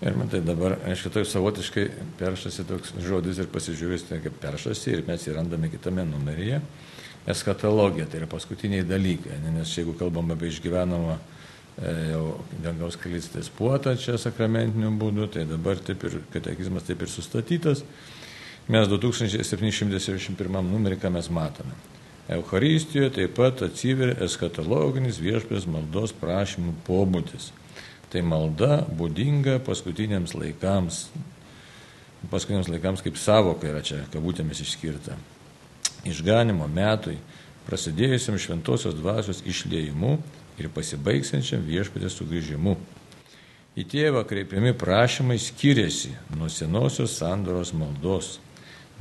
Ir 0.04 0.18
man 0.20 0.28
tai 0.28 0.42
dabar, 0.44 0.76
aišku, 0.92 1.10
tai 1.16 1.24
savotiškai 1.28 1.86
peršasi 2.20 2.66
toks 2.68 2.92
žodis 3.06 3.40
ir 3.40 3.48
pasižiūrėsite, 3.52 4.20
kaip 4.26 4.36
peršasi 4.44 4.98
ir 4.98 5.06
mes 5.08 5.24
jį 5.24 5.38
randame 5.38 5.72
kitame 5.72 6.04
numeryje 6.06 6.60
eskatologija, 7.28 8.06
tai 8.06 8.22
yra 8.22 8.28
paskutiniai 8.32 8.84
dalykai, 8.88 9.38
nes 9.54 9.72
jeigu 9.78 9.96
kalbam 10.00 10.34
apie 10.36 10.50
išgyvenamą 10.52 11.16
e, 11.16 11.94
jau 12.12 12.26
dangaus 12.64 12.98
kalystės 13.00 13.50
puotą 13.54 13.96
čia 14.00 14.18
sakramentiniu 14.20 14.92
būdu, 15.00 15.30
tai 15.32 15.48
dabar 15.48 15.80
taip 15.80 16.04
ir 16.10 16.20
katekizmas 16.34 16.88
taip 16.88 17.04
ir 17.04 17.12
sustatytas. 17.12 17.86
Mes 18.72 18.88
2771 18.88 20.70
numerį, 20.70 21.00
ką 21.02 21.12
mes 21.12 21.28
matome. 21.32 21.76
Eucharistijoje 22.32 23.10
taip 23.18 23.34
pat 23.36 23.66
atsiveria 23.66 24.16
eskatologinis 24.24 25.20
viešpės 25.20 25.68
maldos 25.68 26.14
prašymų 26.16 26.78
pobūdis. 26.88 27.52
Tai 28.12 28.22
malda 28.24 28.86
būdinga 28.88 29.58
paskutiniams 29.66 30.36
laikams, 30.38 31.08
paskutiniams 32.32 32.72
laikams 32.72 33.04
kaip 33.04 33.20
savoka 33.20 33.68
yra 33.68 33.84
čia 33.84 34.06
kabutėmis 34.14 34.64
išskirta 34.64 35.18
išganimo 36.08 36.68
metui, 36.68 37.18
prasidėjusiam 37.68 38.40
šventosios 38.40 38.96
dvasios 38.98 39.42
išlėjimu 39.48 40.18
ir 40.60 40.70
pasibaigsiančiam 40.74 41.64
viešpatės 41.66 42.18
sugrįžimu. 42.20 42.76
Į 43.74 43.86
tėvą 43.90 44.22
kreipiami 44.30 44.76
prašymai 44.78 45.40
skiriasi 45.42 46.12
nuo 46.38 46.50
senosios 46.54 47.16
sandoros 47.18 47.72
maldos, 47.74 48.36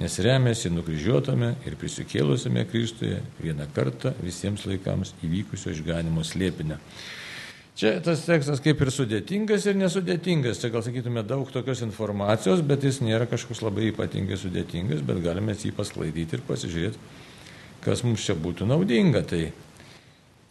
nes 0.01 0.15
remiasi 0.25 0.71
nukryžiuotame 0.73 1.51
ir 1.69 1.77
prisikėlusiame 1.77 2.65
Kristuje 2.71 3.19
vieną 3.43 3.67
kartą 3.77 4.15
visiems 4.23 4.65
laikams 4.65 5.13
įvykusio 5.27 5.75
išganimo 5.75 6.25
slėpinę. 6.25 6.79
Čia 7.73 7.95
tas 8.05 8.21
tekstas 8.27 8.61
kaip 8.61 8.83
ir 8.85 8.91
sudėtingas 8.93 9.65
ir 9.71 9.79
nesudėtingas. 9.81 10.61
Čia 10.61 10.69
gal 10.75 10.85
sakytume 10.85 11.23
daug 11.25 11.49
tokios 11.55 11.81
informacijos, 11.87 12.61
bet 12.69 12.85
jis 12.85 13.01
nėra 13.01 13.25
kažkoks 13.31 13.63
labai 13.65 13.89
ypatingai 13.89 14.37
sudėtingas, 14.37 15.01
bet 15.09 15.23
galime 15.25 15.57
jį 15.57 15.73
pasklaidyti 15.79 16.37
ir 16.37 16.45
pasižiūrėti, 16.49 17.01
kas 17.87 18.05
mums 18.05 18.27
čia 18.29 18.37
būtų 18.37 18.69
naudinga. 18.69 19.25
Tai 19.25 19.47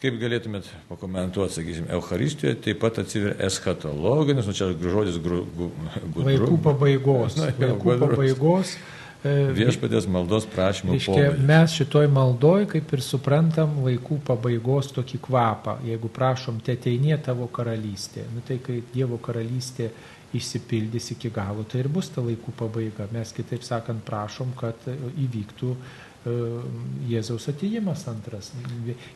kaip 0.02 0.18
galėtumėt 0.18 0.66
pakomentuoti, 0.88 1.54
sakysim, 1.60 1.86
Euharistijoje 1.94 2.56
taip 2.64 2.80
pat 2.82 2.98
atsiveria 3.04 3.38
eschatologinis, 3.46 4.48
nu 4.50 4.56
čia 4.58 4.72
žodis 4.74 5.20
gru, 5.22 5.44
gu, 5.54 5.70
gudru. 6.16 6.26
Vaikų 6.26 6.58
pabaigos. 6.64 7.36
Na, 7.38 7.52
jau, 7.54 7.76
Vaikų 7.76 7.84
gudrus. 7.86 8.16
pabaigos 8.16 8.74
Viešpatės 9.22 10.08
maldos 10.10 10.48
prašymų. 10.50 10.96
Reiškia, 10.96 11.26
mes 11.46 11.76
šitoj 11.78 12.08
maldoj 12.10 12.66
kaip 12.72 12.94
ir 12.96 13.02
suprantam 13.06 13.76
laikų 13.84 14.18
pabaigos 14.26 14.90
tokį 14.96 15.20
kvapą. 15.28 15.76
Jeigu 15.86 16.10
prašom, 16.10 16.58
te 16.64 16.74
ateinė 16.74 17.20
tavo 17.22 17.46
karalystė. 17.46 18.26
Nu, 18.34 18.42
tai 18.46 18.58
kai 18.64 18.80
Dievo 18.94 19.20
karalystė 19.22 19.92
išsipildys 20.34 21.12
iki 21.14 21.30
galo, 21.30 21.62
tai 21.68 21.84
ir 21.84 21.90
bus 21.92 22.08
ta 22.10 22.24
laikų 22.24 22.54
pabaiga. 22.56 23.06
Mes 23.12 23.34
kitaip 23.36 23.62
sakant 23.66 24.02
prašom, 24.06 24.54
kad 24.58 24.86
įvyktų 24.88 25.70
e, 25.70 26.36
Jėzaus 27.12 27.46
ateimas 27.52 28.06
antras. 28.10 28.50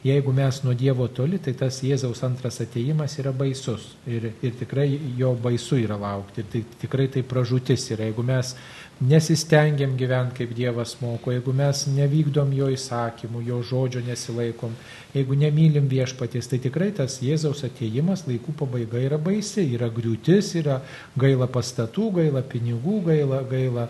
Jeigu 0.05 0.35
mes 0.37 0.61
nuo 0.63 0.77
Dievo 0.77 1.09
toli, 1.09 1.41
tai 1.43 1.57
tas 1.59 1.81
Jėzaus 1.83 2.23
antras 2.29 2.61
ateimas 2.63 3.17
yra 3.23 3.33
baisus. 3.35 3.95
Ir, 4.07 4.29
ir 4.45 4.59
tikrai 4.61 4.91
jo 5.19 5.33
baisu 5.41 5.81
yra 5.81 5.99
laukti. 5.99 6.45
Ir 6.45 6.53
tai, 6.53 6.65
tikrai 6.85 7.09
tai 7.17 7.25
pražūtis 7.27 7.91
yra. 7.97 8.11
Jeigu 8.11 8.27
mes 8.27 8.53
nesistengiam 9.01 9.93
gyventi 9.97 10.39
kaip 10.39 10.55
Dievas 10.57 10.95
moko, 11.03 11.33
jeigu 11.35 11.53
mes 11.53 11.83
nevykdom 11.93 12.53
jo 12.57 12.71
įsakymų, 12.73 13.43
jo 13.45 13.59
žodžio 13.69 14.01
nesilaikom, 14.07 14.73
jeigu 15.13 15.37
nemylim 15.37 15.89
viešpaties, 15.91 16.49
tai 16.49 16.59
tikrai 16.65 16.89
tas 16.97 17.19
Jėzaus 17.21 17.61
ateimas 17.69 18.25
laikų 18.29 18.55
pabaiga 18.57 19.01
yra 19.05 19.19
baisi, 19.21 19.67
yra 19.77 19.91
griūtis, 19.93 20.55
yra 20.63 20.79
gaila 21.19 21.49
pastatų, 21.53 22.09
gaila 22.21 22.41
pinigų, 22.41 23.03
gaila, 23.11 23.43
gaila 23.51 23.89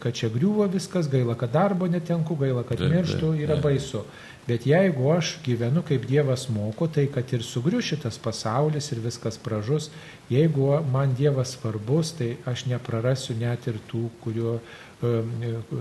kad 0.00 0.16
čia 0.16 0.32
griūva 0.32 0.70
viskas, 0.72 1.10
gaila, 1.12 1.36
kad 1.36 1.52
darbo 1.52 1.88
netenku, 1.90 2.38
gaila, 2.40 2.64
kad 2.64 2.80
mirštu, 2.80 3.34
yra 3.44 3.60
baisu. 3.60 4.06
Bet 4.44 4.66
jeigu 4.68 5.08
aš 5.08 5.38
gyvenu 5.44 5.80
kaip 5.88 6.02
Dievas 6.04 6.50
moko, 6.52 6.84
tai 6.86 7.06
kad 7.12 7.30
ir 7.32 7.42
sugriu 7.42 7.80
šitas 7.80 8.18
pasaulis 8.20 8.90
ir 8.92 9.00
viskas 9.00 9.38
pražus, 9.40 9.88
jeigu 10.28 10.68
man 10.92 11.14
Dievas 11.16 11.54
svarbus, 11.56 12.12
tai 12.18 12.34
aš 12.44 12.66
neprarasiu 12.68 13.38
net 13.40 13.64
ir 13.72 13.80
tų, 13.88 14.10
kurio 14.20 14.58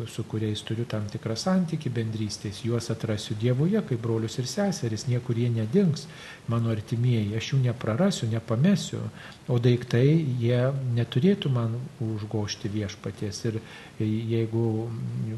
su 0.07 0.23
kuriais 0.27 0.61
turiu 0.65 0.85
tam 0.89 1.05
tikrą 1.11 1.35
santyki 1.37 1.91
bendrystės, 1.93 2.63
juos 2.65 2.89
atrasiu 2.91 3.35
Dievuje 3.39 3.81
kaip 3.87 4.01
brolius 4.01 4.37
ir 4.41 4.47
seseris, 4.49 5.05
niekur 5.07 5.37
jie 5.37 5.49
nedings, 5.53 6.07
mano 6.51 6.71
artimieji, 6.73 7.35
aš 7.37 7.53
jų 7.53 7.59
neprarasiu, 7.67 8.27
nepamesiu, 8.31 8.99
o 9.47 9.59
daiktai 9.61 10.07
jie 10.41 10.59
neturėtų 10.97 11.51
man 11.53 11.77
užgošti 12.03 12.71
viešpaties. 12.73 13.43
Ir 13.51 13.59
jeigu 14.03 14.65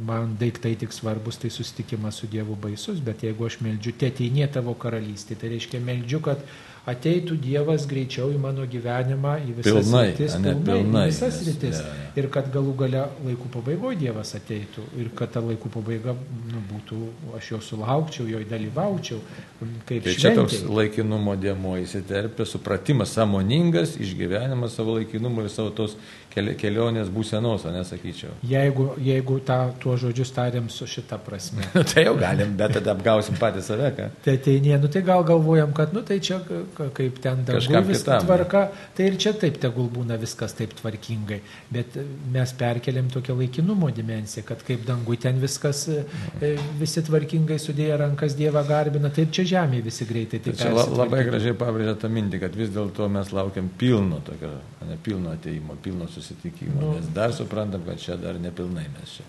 man 0.07 0.37
daiktai 0.39 0.75
tik 0.79 0.95
svarbus, 0.95 1.37
tai 1.41 1.51
susitikimas 1.53 2.21
su 2.21 2.31
Dievu 2.31 2.55
baisus, 2.55 3.03
bet 3.03 3.25
jeigu 3.27 3.49
aš 3.49 3.59
meldžiu, 3.65 3.93
te 3.99 4.09
ateinė 4.09 4.49
tavo 4.53 4.73
karalystė, 4.79 5.37
tai 5.37 5.53
reiškia 5.53 5.83
meldžiu, 5.83 6.23
kad 6.25 6.41
ateitų 6.89 7.37
Dievas 7.41 7.87
greičiau 7.89 8.29
į 8.33 8.39
mano 8.41 8.65
gyvenimą, 8.69 9.35
į 9.41 9.55
visas 9.59 9.87
pilnai, 9.87 10.03
rytis, 10.11 10.35
pilnai, 10.37 10.65
pilnai, 10.67 11.05
visas 11.09 11.39
rytis. 11.47 11.79
Ja, 11.81 11.93
ja. 11.97 12.09
Ir 12.21 12.27
kad 12.31 12.51
galų 12.53 12.75
gale 12.79 13.01
laikų 13.25 13.49
pabaigoje 13.55 13.99
Dievas 14.03 14.35
ateitų 14.37 14.85
ir 15.01 15.09
kad 15.17 15.33
ta 15.33 15.41
laikų 15.43 15.71
pabaiga 15.73 16.13
nu, 16.15 16.61
būtų, 16.69 16.99
aš 17.39 17.51
jo 17.55 17.61
sulaukčiau, 17.69 18.27
jo 18.29 18.43
dalyvaučiau. 18.49 19.19
Tai 19.59 19.97
šventė. 19.97 20.15
čia 20.21 20.33
toks 20.37 20.61
laikinumo 20.69 21.35
dėmo 21.41 21.75
įsiterpia, 21.81 22.45
supratimas, 22.49 23.15
samoningas 23.17 23.97
išgyvenimas 23.97 24.77
savo 24.77 24.99
laikinumo 24.99 25.45
ir 25.45 25.51
savo 25.53 25.73
tos 25.75 25.97
kelionės 26.35 27.09
būsenos, 27.13 27.63
nesakyčiau. 27.71 28.33
Jeigu, 28.47 28.89
jeigu 29.01 29.37
tą, 29.47 29.59
tuo 29.79 29.95
žodžius 29.99 30.33
tariam 30.35 30.67
su 30.69 30.87
šita 30.89 31.17
prasme. 31.23 31.63
tai 31.93 32.05
jau 32.05 32.15
galim, 32.19 32.55
bet 32.59 32.75
tada 32.75 32.91
apgausim 32.95 33.37
patį 33.39 33.63
save, 33.63 33.91
ką. 33.95 34.07
Tai 34.25 34.35
tai 34.43 34.55
ne, 34.65 34.75
nu 34.81 34.91
tai 34.91 35.01
gal 35.07 35.23
galvojam, 35.27 35.71
kad, 35.75 35.93
nu 35.95 36.03
tai 36.05 36.19
čia 36.23 36.41
kaip 36.75 37.21
ten 37.23 37.45
dabar 37.47 37.87
viskas 37.87 38.25
tvarka, 38.25 38.65
tai 38.97 39.09
ir 39.11 39.19
čia 39.21 39.35
taip 39.39 39.59
tegul 39.63 39.87
būna 39.93 40.19
viskas 40.19 40.55
taip 40.57 40.75
tvarkingai. 40.81 41.39
Bet 41.71 41.95
mes 42.33 42.55
perkeliam 42.59 43.07
tokią 43.13 43.37
laikinumo 43.39 43.91
dimensiją, 43.95 44.43
kad 44.49 44.63
kaip 44.67 44.83
dangui 44.87 45.17
ten 45.21 45.39
viskas 45.41 45.85
e, 45.91 46.03
visi 46.79 47.03
tvarkingai 47.05 47.59
sudėję 47.61 48.01
rankas 48.03 48.35
Dievą 48.35 48.65
garbina, 48.67 49.11
taip 49.13 49.31
čia 49.35 49.47
žemėje 49.55 49.87
visi 49.87 50.09
greitai. 50.09 50.43
Tai 50.43 50.57
čia 50.59 50.73
labai 50.75 51.23
gražiai 51.29 51.55
pabrėžia 51.57 51.95
tą 52.03 52.11
mintį, 52.11 52.43
kad 52.43 52.59
vis 52.59 52.75
dėlto 52.75 53.07
mes 53.11 53.31
laukiam 53.35 53.71
pilno 53.79 54.19
tokio, 54.25 54.51
ne 54.85 54.99
pilno 55.03 55.31
ateimo, 55.35 55.79
pilno 55.81 56.09
susitikimo 56.11 56.24
susitikimo, 56.25 56.81
nu. 56.81 56.93
nes 56.97 57.09
dar 57.13 57.33
suprantam, 57.37 57.85
kad 57.85 58.01
čia 58.01 58.17
dar 58.19 58.39
nepilnai 58.41 58.87
mes 58.97 59.19
čia. 59.19 59.27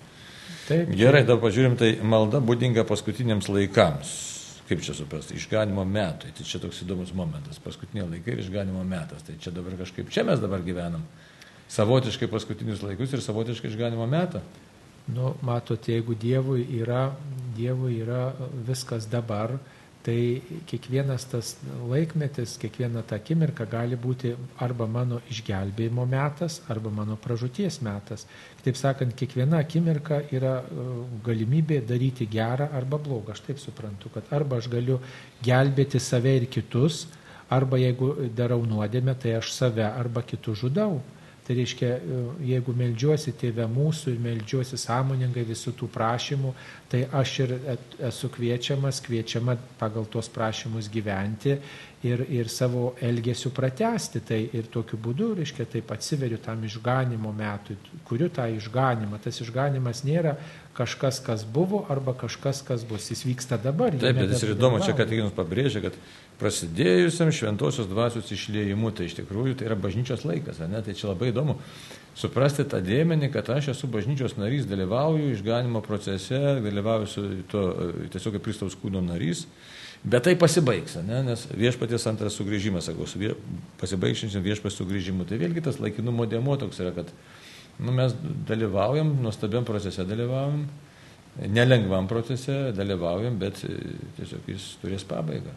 Taip, 0.67 0.91
Gerai, 0.99 1.23
dabar 1.23 1.45
pažiūrim, 1.45 1.77
tai 1.79 1.93
malda 2.03 2.41
būdinga 2.43 2.83
paskutiniams 2.89 3.47
laikams. 3.53 4.15
Kaip 4.67 4.81
čia 4.83 4.97
suprasti, 4.99 5.37
išganimo 5.39 5.85
metai. 5.87 6.33
Tai 6.35 6.43
čia 6.47 6.59
toks 6.59 6.81
įdomus 6.83 7.13
momentas. 7.15 7.61
Paskutiniai 7.63 8.09
laikai 8.17 8.35
ir 8.35 8.43
išganimo 8.43 8.83
metas. 8.83 9.23
Tai 9.23 9.37
čia 9.39 9.53
dabar 9.55 9.77
kažkaip, 9.79 10.11
čia 10.11 10.25
mes 10.27 10.43
dabar 10.43 10.65
gyvenam. 10.67 11.05
Savotiškai 11.71 12.27
paskutinius 12.31 12.83
laikus 12.83 13.15
ir 13.15 13.23
savotiškai 13.23 13.71
išganimo 13.71 14.09
metą. 14.11 14.43
Nu, 15.07 15.37
matot, 15.47 15.87
jeigu 15.87 16.17
Dievui 16.19 16.65
yra, 16.81 17.13
Dievui 17.55 18.01
yra 18.03 18.33
viskas 18.67 19.07
dabar, 19.11 19.55
tai 20.07 20.41
kiekvienas 20.71 21.25
tas 21.27 21.49
laikmetis, 21.91 22.55
kiekviena 22.63 23.03
ta 23.03 23.19
akimirka 23.19 23.65
gali 23.67 23.99
būti 23.99 24.31
arba 24.63 24.87
mano 24.87 25.19
išgelbėjimo 25.33 26.05
metas, 26.07 26.61
arba 26.71 26.93
mano 26.95 27.17
pražūties 27.25 27.81
metas. 27.83 28.23
Kitaip 28.61 28.79
sakant, 28.79 29.17
kiekviena 29.19 29.59
akimirka 29.65 30.21
yra 30.37 30.61
e, 30.63 30.87
galimybė 31.27 31.81
daryti 31.89 32.29
gerą 32.31 32.71
arba 32.79 33.01
blogą. 33.03 33.35
Aš 33.35 33.43
taip 33.49 33.63
suprantu, 33.63 34.13
kad 34.15 34.31
arba 34.39 34.61
aš 34.63 34.71
galiu 34.71 35.01
gelbėti 35.43 35.99
save 36.03 36.37
ir 36.39 36.47
kitus, 36.55 37.09
arba 37.51 37.83
jeigu 37.83 38.15
darau 38.39 38.63
nuodėmę, 38.63 39.17
tai 39.19 39.35
aš 39.41 39.51
save 39.59 39.87
arba 39.91 40.23
kitus 40.23 40.63
žudau. 40.63 41.01
Tai 41.47 41.55
reiškia, 41.55 41.89
e, 41.95 42.21
jeigu 42.49 42.73
melžiuosi 42.75 43.31
tėvę 43.39 43.69
mūsų 43.71 44.17
ir 44.17 44.23
melžiuosi 44.25 44.79
sąmoningai 44.83 45.45
visų 45.47 45.77
tų 45.79 45.87
prašymų, 45.95 46.51
tai 46.91 47.05
aš 47.15 47.35
ir 47.45 47.53
esu 48.09 48.31
kviečiamas, 48.35 48.99
kviečiama 49.07 49.55
pagal 49.79 50.09
tuos 50.11 50.27
prašymus 50.33 50.91
gyventi 50.91 51.55
ir, 52.03 52.25
ir 52.35 52.51
savo 52.51 52.97
elgesių 52.99 53.53
pratesti. 53.55 54.25
Tai 54.27 54.41
ir 54.59 54.67
tokiu 54.75 54.99
būdu, 55.03 55.33
reiškia, 55.39 55.69
taip 55.77 55.95
atsiveriu 55.95 56.41
tam 56.43 56.67
išganimo 56.67 57.31
metui, 57.37 57.79
kuriu 58.09 58.27
tą 58.27 58.49
išganimą. 58.57 59.23
Tas 59.23 59.39
išganimas 59.45 60.03
nėra 60.07 60.35
kažkas, 60.77 61.23
kas 61.25 61.47
buvo 61.47 61.85
arba 61.93 62.17
kažkas, 62.19 62.65
kas 62.67 62.85
bus. 62.89 63.07
Jis 63.15 63.23
vyksta 63.29 63.59
dabar. 63.63 63.95
Taip, 63.95 64.19
bet 64.19 64.35
jis 64.35 64.45
ir 64.49 64.57
įdomu, 64.57 64.83
čia, 64.85 64.99
kad 64.99 65.15
jums 65.15 65.35
pabrėžia, 65.37 65.87
kad 65.87 65.97
prasidėjusiam 66.41 67.31
šventosios 67.33 67.89
dvasios 67.89 68.31
išliejimu, 68.33 68.91
tai 68.93 69.09
iš 69.09 69.17
tikrųjų 69.21 69.57
tai 69.57 69.71
yra 69.71 69.77
bažnyčios 69.81 70.27
laikas, 70.29 70.61
ne? 70.69 70.83
tai 70.85 70.95
čia 70.97 71.11
labai 71.11 71.31
įdomu 71.33 71.57
suprasti 72.17 72.65
tą 72.69 72.81
dėmenį, 72.85 73.31
kad 73.35 73.49
aš 73.53 73.73
esu 73.75 73.89
bažnyčios 73.93 74.37
narys, 74.41 74.69
dalyvauju 74.69 75.33
išganimo 75.35 75.83
procese, 75.85 76.41
dalyvauju 76.65 77.11
su 77.13 77.25
to 77.53 77.65
tiesiog 78.13 78.37
kaip 78.37 78.47
Kristaus 78.47 78.77
kūno 78.81 79.03
narys, 79.05 79.45
bet 80.05 80.25
tai 80.29 80.37
pasibaigs, 80.41 80.97
ne? 81.05 81.23
nes 81.27 81.45
viešpaties 81.53 82.09
antras 82.09 82.39
sugrįžimas, 82.41 82.89
sakau, 82.89 83.09
su 83.09 83.21
vie, 83.21 83.35
pasibaigšinčiam 83.83 84.45
viešpaties 84.45 84.81
sugrįžimu, 84.81 85.29
tai 85.29 85.41
vėlgi 85.43 85.65
tas 85.69 85.81
laikinumo 85.83 86.29
dėmo 86.31 86.57
toks 86.61 86.81
yra, 86.85 86.95
kad 86.97 87.13
nu, 87.81 87.93
mes 87.93 88.17
dalyvaujam, 88.49 89.13
nuostabiam 89.25 89.69
procese 89.69 90.09
dalyvaujam, 90.09 90.65
nelengvam 91.53 92.09
procese 92.09 92.71
dalyvaujam, 92.77 93.37
bet 93.41 93.61
tiesiog 94.17 94.53
jis 94.55 94.73
turės 94.81 95.05
pabaigą. 95.09 95.53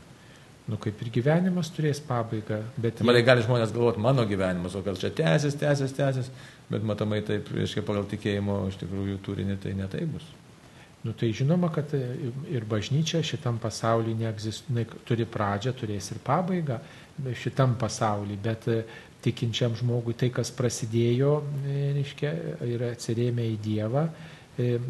Nu, 0.70 0.78
kaip 0.78 1.00
ir 1.02 1.10
gyvenimas 1.14 1.72
turės 1.74 2.02
pabaigą. 2.06 2.60
Bet 2.78 3.00
matai, 3.08 3.24
gali 3.26 3.42
žmonės 3.46 3.72
galvoti, 3.74 4.02
mano 4.04 4.26
gyvenimas, 4.30 4.76
o 4.78 4.84
gal 4.86 5.00
čia 5.02 5.10
tęsis, 5.18 5.58
tęsis, 5.58 5.96
tęsis, 5.98 6.30
bet 6.70 6.86
matomai 6.86 7.24
taip, 7.26 7.50
reiškia, 7.56 7.82
pagal 7.88 8.06
tikėjimo 8.12 8.60
iš 8.70 8.78
tikrųjų 8.84 9.18
turinį 9.26 9.58
tai 9.64 9.74
netai 9.80 10.04
bus. 10.12 10.28
Nu, 11.02 11.16
tai 11.16 11.32
žinoma, 11.34 11.72
kad 11.74 11.94
ir 11.96 12.66
bažnyčia 12.70 13.24
šitam 13.26 13.58
pasaulyje 13.64 14.20
neegzistuoja, 14.20 15.00
turi 15.08 15.26
pradžią, 15.26 15.74
turės 15.80 16.12
ir 16.12 16.20
pabaigą 16.28 16.82
šitam 17.40 17.78
pasaulyje, 17.80 18.42
bet 18.44 18.68
tikinčiam 19.24 19.74
žmogui 19.80 20.14
tai, 20.20 20.30
kas 20.36 20.52
prasidėjo, 20.56 21.38
reiškia, 21.96 22.34
yra 22.68 22.92
atsirėmę 22.94 23.48
į 23.56 23.58
Dievą 23.64 24.10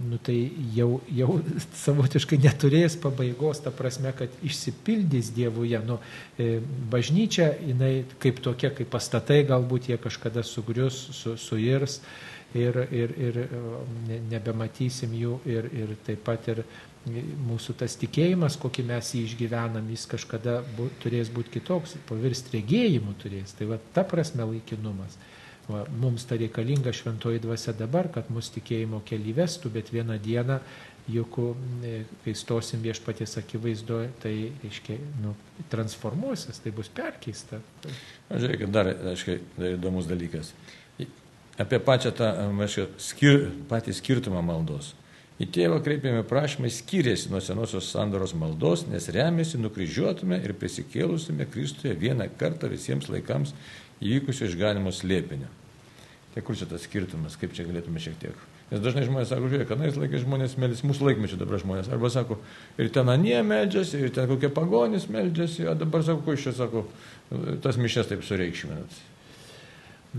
nu, 0.10 0.18
tai 0.18 0.38
jau, 0.74 1.02
jau 1.14 1.36
savotiškai 1.84 2.40
neturės 2.42 2.98
pabaigos, 3.02 3.62
ta 3.66 3.74
prasme, 3.76 4.14
kad 4.18 4.34
išsipildys 4.46 5.32
Dievuje. 5.36 5.80
Nu, 5.86 6.00
e, 6.38 6.58
bažnyčia, 6.92 7.52
jinai 7.68 7.94
kaip 8.24 8.42
tokia, 8.46 8.74
kaip 8.76 8.90
pastatai, 8.94 9.44
galbūt 9.50 9.92
jie 9.92 10.00
kažkada 10.02 10.44
sugrius, 10.48 10.98
su, 11.18 11.36
suirs 11.38 12.00
ir, 12.58 12.82
ir, 12.90 13.16
ir 13.30 13.42
e, 13.46 14.22
nebematysim 14.32 15.14
jų 15.14 15.40
ir, 15.50 15.70
ir 15.84 15.98
taip 16.08 16.24
pat 16.26 16.50
ir 16.50 16.64
mūsų 17.48 17.78
tas 17.80 17.96
tikėjimas, 18.00 18.58
kokį 18.60 18.84
mes 18.90 19.14
jį 19.16 19.24
išgyvenam, 19.30 19.86
jis 19.94 20.06
kažkada 20.10 20.60
bu, 20.78 20.90
turės 21.02 21.30
būti 21.34 21.60
kitoks, 21.60 21.96
pavirsti 22.10 22.58
regėjimu 22.58 23.16
turės. 23.22 23.54
Tai 23.58 23.70
va 23.72 23.80
ta 23.96 24.04
prasme 24.04 24.46
laikinumas. 24.50 25.18
Va, 25.70 25.84
mums 26.02 26.26
ta 26.26 26.38
reikalinga 26.40 26.90
šventoji 26.96 27.42
dvasia 27.44 27.76
dabar, 27.78 28.08
kad 28.14 28.32
mus 28.34 28.50
tikėjimo 28.56 29.04
keli 29.06 29.36
vestų, 29.38 29.70
bet 29.76 29.92
vieną 29.94 30.16
dieną, 30.24 30.58
juk 31.14 31.38
e, 31.86 31.92
kai 32.24 32.34
stosim 32.38 32.82
viešpaties 32.82 33.38
akivaizdoje, 33.42 34.10
tai, 34.24 34.34
reiškia, 34.64 34.98
nu, 35.22 35.36
transformuosis, 35.70 36.62
tai 36.64 36.74
bus 36.74 36.90
perkeista. 36.94 37.62
Žiūrėkit, 38.32 38.72
dar, 38.74 38.90
aiškiai, 39.14 39.44
dar 39.58 39.76
įdomus 39.78 40.10
dalykas. 40.10 40.54
Apie 41.60 41.78
pačią 41.84 42.16
tą, 42.18 42.32
aiškia, 42.66 42.88
skir, 43.04 43.46
patį 43.70 43.94
skirtumą 44.00 44.42
maldos. 44.46 44.96
Į 45.40 45.48
tėvą 45.56 45.78
kreipiami 45.84 46.26
prašymai 46.28 46.68
skiriasi 46.74 47.30
nuo 47.32 47.40
senosios 47.40 47.88
sandoros 47.94 48.34
maldos, 48.36 48.84
nes 48.92 49.06
remiasi 49.16 49.60
nukryžiuotume 49.62 50.42
ir 50.44 50.52
prisikėlusiame 50.60 51.48
Kristuje 51.48 51.94
vieną 51.96 52.28
kartą 52.42 52.68
visiems 52.72 53.08
laikams 53.08 53.54
įvykusio 54.02 54.50
išganimo 54.50 54.94
slėpinio. 54.96 55.50
Tai 56.34 56.46
kur 56.46 56.58
čia 56.58 56.68
tas 56.70 56.86
skirtumas, 56.86 57.38
kaip 57.42 57.54
čia 57.58 57.66
galėtume 57.68 58.02
šiek 58.02 58.18
tiek. 58.22 58.48
Nes 58.70 58.82
dažnai 58.86 59.02
žmonės 59.08 59.32
sako, 59.32 59.48
žiūrėk, 59.50 59.68
kanais 59.72 59.96
laikais 59.98 60.22
žmonės 60.22 60.54
meldžiasi, 60.62 60.86
mūsų 60.86 61.08
laikmečio 61.08 61.40
dabar 61.42 61.58
žmonės. 61.62 61.88
Arba 61.90 62.12
sako, 62.14 62.38
ir 62.78 62.92
ten 62.94 63.10
anie 63.10 63.40
meldžiasi, 63.42 64.04
ir 64.06 64.12
ten 64.14 64.30
kokie 64.30 64.52
pagonys 64.54 65.08
meldžiasi, 65.10 65.66
o 65.72 65.74
dabar 65.78 66.06
sako, 66.06 66.22
ko 66.28 66.36
iš 66.38 66.46
čia 66.46 66.54
sako, 66.60 66.84
tas 67.66 67.80
mišės 67.82 68.12
taip 68.12 68.22
sureikšminat. 68.28 69.00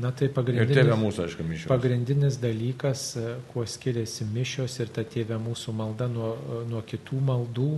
Na 0.02 0.10
tai 0.14 0.28
pagrindinis, 0.34 0.70
ir 0.70 0.82
tėvė 0.82 0.96
mūsų, 0.98 1.22
aišku, 1.26 1.44
mišios. 1.46 1.70
pagrindinis 1.70 2.36
dalykas, 2.42 3.06
kuo 3.50 3.64
skiriasi 3.66 4.26
mišios 4.30 4.76
ir 4.82 4.90
ta 4.94 5.02
tėvė 5.02 5.38
mūsų 5.42 5.74
malda 5.74 6.06
nuo, 6.10 6.34
nuo 6.70 6.82
kitų 6.86 7.18
maldų, 7.26 7.72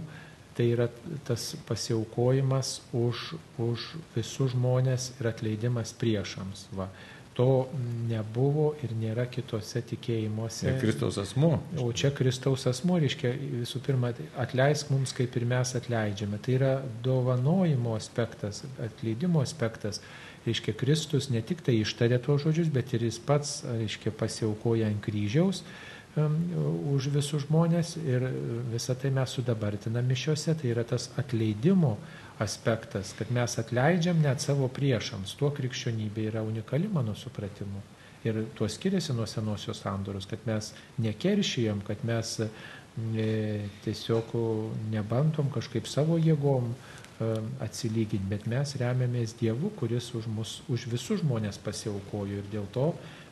tai 0.56 0.68
yra 0.74 0.88
tas 1.26 1.52
pasiaukojimas 1.68 2.80
už, 2.92 3.32
už 3.62 3.88
visus 4.16 4.52
žmonės 4.52 5.12
ir 5.18 5.30
atleidimas 5.32 5.94
priešams. 5.96 6.68
Va. 6.76 6.90
To 7.32 7.70
nebuvo 8.10 8.74
ir 8.84 8.90
nėra 8.92 9.24
kitose 9.32 9.80
tikėjimuose. 9.88 10.66
Ir 10.68 10.80
Kristaus 10.82 11.16
asmo. 11.22 11.54
O 11.80 11.86
čia 11.96 12.10
Kristaus 12.12 12.66
asmo, 12.68 12.98
reiškia, 13.00 13.30
visų 13.62 13.80
pirma, 13.86 14.10
atleisk 14.36 14.90
mums, 14.92 15.14
kaip 15.16 15.38
ir 15.40 15.46
mes 15.48 15.72
atleidžiame. 15.78 16.40
Tai 16.44 16.58
yra 16.58 16.74
dovanojimo 17.04 17.96
aspektas, 17.96 18.60
atleidimo 18.84 19.40
aspektas. 19.40 20.02
Reiškia, 20.44 20.74
Kristus 20.76 21.30
ne 21.32 21.40
tik 21.46 21.62
tai 21.64 21.78
ištarė 21.80 22.18
tuos 22.20 22.44
žodžius, 22.44 22.68
bet 22.74 22.92
ir 22.92 23.06
jis 23.06 23.16
pats, 23.22 23.62
reiškia, 23.64 24.12
pasiaukoja 24.18 24.90
ant 24.92 25.00
kryžiaus 25.04 25.62
už 26.16 27.08
visus 27.08 27.46
žmonės 27.46 27.94
ir 28.02 28.26
visą 28.72 28.94
tai 29.00 29.10
mes 29.14 29.32
sudabartiname 29.32 30.12
mišiuose. 30.12 30.54
Tai 30.60 30.68
yra 30.68 30.84
tas 30.84 31.08
atleidimo 31.16 31.96
aspektas 32.42 33.14
kad 33.18 33.30
mes 33.30 33.58
atleidžiam 33.58 34.20
net 34.22 34.40
savo 34.40 34.68
priešams. 34.68 35.36
Tuo 35.38 35.50
krikščionybė 35.54 36.28
yra 36.30 36.42
unikali 36.46 36.90
mano 36.92 37.14
supratimu. 37.18 37.82
Ir 38.24 38.44
tuo 38.54 38.68
skiriasi 38.70 39.14
nuo 39.16 39.26
senosios 39.26 39.82
sandoros, 39.82 40.28
kad 40.30 40.44
mes 40.46 40.70
nekeršijom, 41.02 41.82
kad 41.86 42.04
mes 42.06 42.36
e, 42.40 42.48
tiesiog 43.84 44.36
nebandom 44.92 45.50
kažkaip 45.54 45.90
savo 45.90 46.18
jėgom 46.22 46.70
atsilyginti, 47.62 48.26
bet 48.30 48.46
mes 48.50 48.72
remiamės 48.80 49.36
Dievu, 49.38 49.70
kuris 49.78 50.08
už, 50.18 50.26
mus, 50.32 50.54
už 50.72 50.88
visus 50.90 51.20
žmonės 51.20 51.60
pasiaukojo 51.62 52.40
ir 52.40 52.48
dėl 52.50 52.66
to 52.74 52.88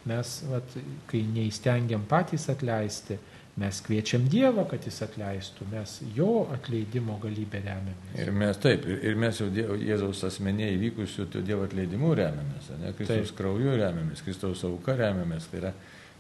mes, 0.08 0.36
vat, 0.48 0.78
kai 1.10 1.24
neįstengiam 1.34 2.06
patys 2.08 2.48
atleisti, 2.52 3.18
Mes 3.60 3.80
kviečiam 3.84 4.22
Dievą, 4.30 4.62
kad 4.70 4.84
jis 4.86 5.02
atleistų, 5.04 5.66
mes 5.72 5.96
jo 6.16 6.46
atleidimo 6.54 7.18
galybę 7.20 7.58
remiamės. 7.60 8.12
Ir 8.22 8.30
mes 8.32 8.60
taip, 8.62 8.86
ir, 8.88 9.00
ir 9.10 9.18
mes 9.20 9.40
jau 9.42 9.48
dievo, 9.52 9.74
Jėzaus 9.76 10.22
asmeniai 10.30 10.76
įvykusių 10.78 11.26
Dievo 11.42 11.66
atleidimu 11.66 12.14
remiamės, 12.16 12.70
ne 12.80 12.94
Kristaus 12.96 13.32
taip. 13.32 13.38
krauju 13.40 13.74
remiamės, 13.80 14.22
Kristaus 14.24 14.62
auka 14.68 14.94
remiamės. 14.96 15.50
Tai 15.50 15.60
yra 15.60 15.72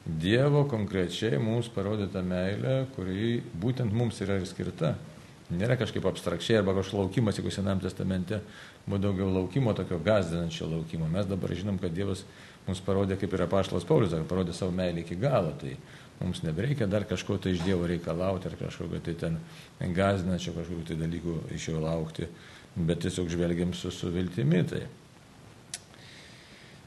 Dievo 0.04 0.66
konkrečiai 0.68 1.38
mums 1.40 1.70
parodyta 1.72 2.20
meilė, 2.24 2.82
kuri 2.96 3.38
būtent 3.62 3.94
mums 3.94 4.20
yra 4.26 4.40
ir 4.40 4.44
skirta. 4.50 4.96
Nėra 5.50 5.78
kažkaip 5.80 6.04
abstrakčiai 6.06 6.60
arba 6.60 6.76
kažkoks 6.76 6.98
laukimas, 6.98 7.38
jeigu 7.40 7.50
Senam 7.54 7.80
testamente 7.82 8.42
buvo 8.84 9.00
daugiau 9.02 9.32
laukimo, 9.32 9.72
tokio 9.74 9.98
gazdinančio 10.02 10.68
laukimo. 10.70 11.08
Mes 11.10 11.26
dabar 11.30 11.56
žinom, 11.56 11.78
kad 11.80 11.94
Dievas 11.94 12.22
mums 12.66 12.82
parodė, 12.86 13.16
kaip 13.20 13.32
yra 13.38 13.48
paštas 13.50 13.86
Paulius, 13.88 14.14
parodė 14.28 14.54
savo 14.56 14.74
meilę 14.76 15.04
iki 15.04 15.18
galo. 15.20 15.56
Tai 15.60 15.74
Mums 16.20 16.42
nebereikia 16.44 16.84
dar 16.86 17.06
kažko 17.08 17.38
tai 17.40 17.54
iš 17.54 17.62
Dievo 17.64 17.86
reikalauti 17.88 18.50
ar 18.50 18.56
kažkokio 18.60 18.98
tai 19.04 19.14
ten 19.16 19.38
gazdinančio 19.96 20.52
kažkokių 20.52 20.82
tai 20.90 20.96
dalykų 21.00 21.36
iš 21.56 21.68
jo 21.70 21.80
laukti, 21.80 22.26
bet 22.76 23.00
tiesiog 23.06 23.30
žvelgiam 23.32 23.72
su, 23.74 23.88
su 23.90 24.10
viltimi. 24.12 24.60
Tai. 24.68 24.82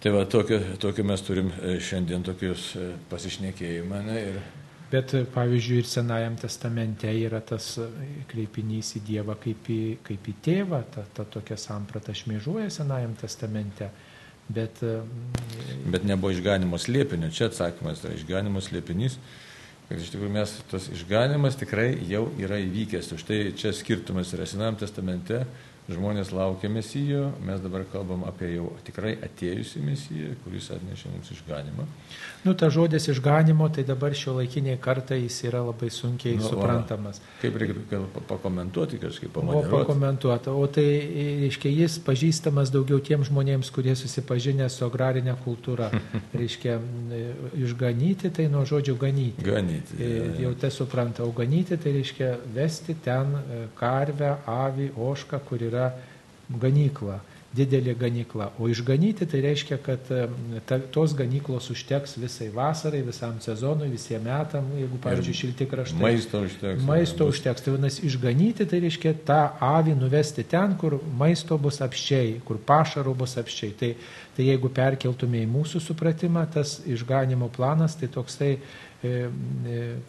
Tai 0.03 0.11
va, 0.13 0.25
tokio, 0.29 0.59
tokio 0.77 1.05
mes 1.07 1.25
turim 1.25 1.49
e, 1.49 1.79
šiandien 1.81 2.25
tokius 2.27 2.73
e, 2.77 2.91
pasišnekėjimą. 3.09 4.03
Ne, 4.05 4.19
ir... 4.21 4.39
Bet, 4.91 5.15
pavyzdžiui, 5.33 5.79
ir 5.81 5.89
Senajam 5.89 6.35
testamente 6.37 7.09
yra 7.17 7.39
tas 7.41 7.71
e, 7.81 7.87
kreipinys 8.29 8.93
į 8.99 9.05
Dievą 9.07 9.39
kaip 9.41 9.65
į, 9.65 9.81
kaip 10.05 10.29
į 10.29 10.35
tėvą, 10.45 10.83
ta, 10.93 11.07
ta 11.09 11.25
tokia 11.25 11.57
samprata 11.57 12.13
šmėžuoja 12.13 12.69
Senajam 12.75 13.17
testamente. 13.17 13.89
Bet, 14.49 14.83
e, 14.83 14.99
bet 15.87 16.03
nebuvo 16.03 16.33
išganimo 16.33 16.77
slėpinio. 16.81 17.31
Čia 17.33 17.47
atsakymas 17.47 18.03
yra 18.03 18.17
išganimo 18.17 18.61
slėpinys, 18.61 19.15
kad 19.87 20.01
iš 20.01 20.11
tikrųjų 20.13 20.33
mes 20.35 20.55
tas 20.71 20.89
išganimas 20.91 21.59
tikrai 21.59 21.93
jau 22.09 22.25
yra 22.41 22.59
įvykęs. 22.63 23.13
Už 23.15 23.23
tai 23.29 23.39
čia 23.59 23.71
skirtumas 23.75 24.33
yra 24.35 24.47
Senam 24.49 24.75
testamente 24.79 25.45
žmonės 25.91 26.31
laukia 26.31 26.69
mesijo, 26.71 27.25
mes 27.43 27.59
dabar 27.63 27.83
kalbam 27.91 28.23
apie 28.27 28.53
jau 28.53 28.69
tikrai 28.87 29.17
atėjusi 29.25 29.81
mesiją, 29.83 30.29
kuris 30.45 30.69
atnešė 30.71 31.11
mums 31.11 31.31
išganimą. 31.35 31.87
Nu, 32.43 32.53
ta 32.59 32.69
žodis 32.71 33.09
išganimo, 33.11 33.67
tai 33.73 33.83
dabar 33.87 34.15
šio 34.15 34.37
laikiniai 34.37 34.77
kartai 34.83 35.21
jis 35.25 35.41
yra 35.49 35.63
labai 35.63 35.89
sunkiai 35.91 36.37
nu, 36.39 36.45
suprantamas. 36.47 37.19
O, 37.19 37.33
kaip 37.41 37.59
reikia 37.59 37.99
pakomentuoti 38.29 38.99
kažkaip, 39.01 39.33
pamoderuoti? 39.35 39.75
O 39.75 39.81
pakomentuoti. 39.83 40.53
O 40.55 40.67
tai, 40.71 40.87
reiškia, 41.43 41.71
jis 41.83 41.99
pažįstamas 42.07 42.71
daugiau 42.71 43.01
tiem 43.03 43.23
žmonėms, 43.27 43.71
kurie 43.75 43.95
susipažinę 43.99 44.69
su 44.71 44.87
agrarinė 44.87 45.35
kultūra. 45.43 45.91
reiškia, 46.39 46.77
išganyti, 47.59 48.31
tai 48.35 48.47
nuo 48.51 48.63
žodžių 48.67 48.97
ganyti. 49.03 49.43
Ganyti. 49.43 49.99
Ja, 49.99 50.11
ja. 50.15 50.31
Jau 50.47 50.55
tai 50.63 50.71
supranta, 50.71 51.27
o 51.27 51.35
ganyti 51.35 51.75
tai 51.79 51.95
reiškia 51.95 52.33
vesti 52.55 52.95
ten 53.03 53.35
e, 53.39 53.61
karvę, 53.79 54.35
avį, 54.47 54.89
ošką, 55.11 55.43
kuri 55.47 55.72
yra 55.73 55.91
ganykla, 56.59 57.19
didelė 57.53 57.93
ganykla. 57.97 58.49
O 58.61 58.67
išganyti 58.71 59.27
tai 59.29 59.41
reiškia, 59.45 59.77
kad 59.83 60.07
ta, 60.67 60.79
tos 60.93 61.13
ganyklos 61.17 61.69
užteks 61.73 62.17
visai 62.21 62.49
vasarai, 62.53 63.03
visam 63.05 63.37
sezonui, 63.43 63.91
visiems 63.93 64.25
metam, 64.25 64.71
jeigu, 64.77 64.99
pavyzdžiui, 65.03 65.37
šilti 65.37 65.67
kraštai. 65.69 66.01
Maisto 66.01 66.41
užteks. 66.47 66.85
Maisto 66.87 67.27
užteks. 67.29 67.65
Tai 67.65 67.75
vadinasi, 67.75 68.05
išganyti 68.09 68.67
tai 68.69 68.81
reiškia 68.83 69.15
tą 69.27 69.41
avį 69.69 69.97
nuvesti 70.01 70.45
ten, 70.49 70.77
kur 70.81 70.97
maisto 71.19 71.59
bus 71.61 71.81
apščiai, 71.85 72.39
kur 72.47 72.61
pašaro 72.61 73.13
bus 73.17 73.37
apščiai. 73.41 73.75
Tai, 73.79 73.91
tai 74.33 74.49
jeigu 74.49 74.73
perkeltume 74.73 75.43
į 75.45 75.51
mūsų 75.53 75.83
supratimą, 75.91 76.47
tas 76.57 76.79
išganimo 76.89 77.51
planas, 77.53 77.99
tai 77.99 78.09
toksai 78.13 78.55
E, 78.55 78.55
e, 78.55 78.92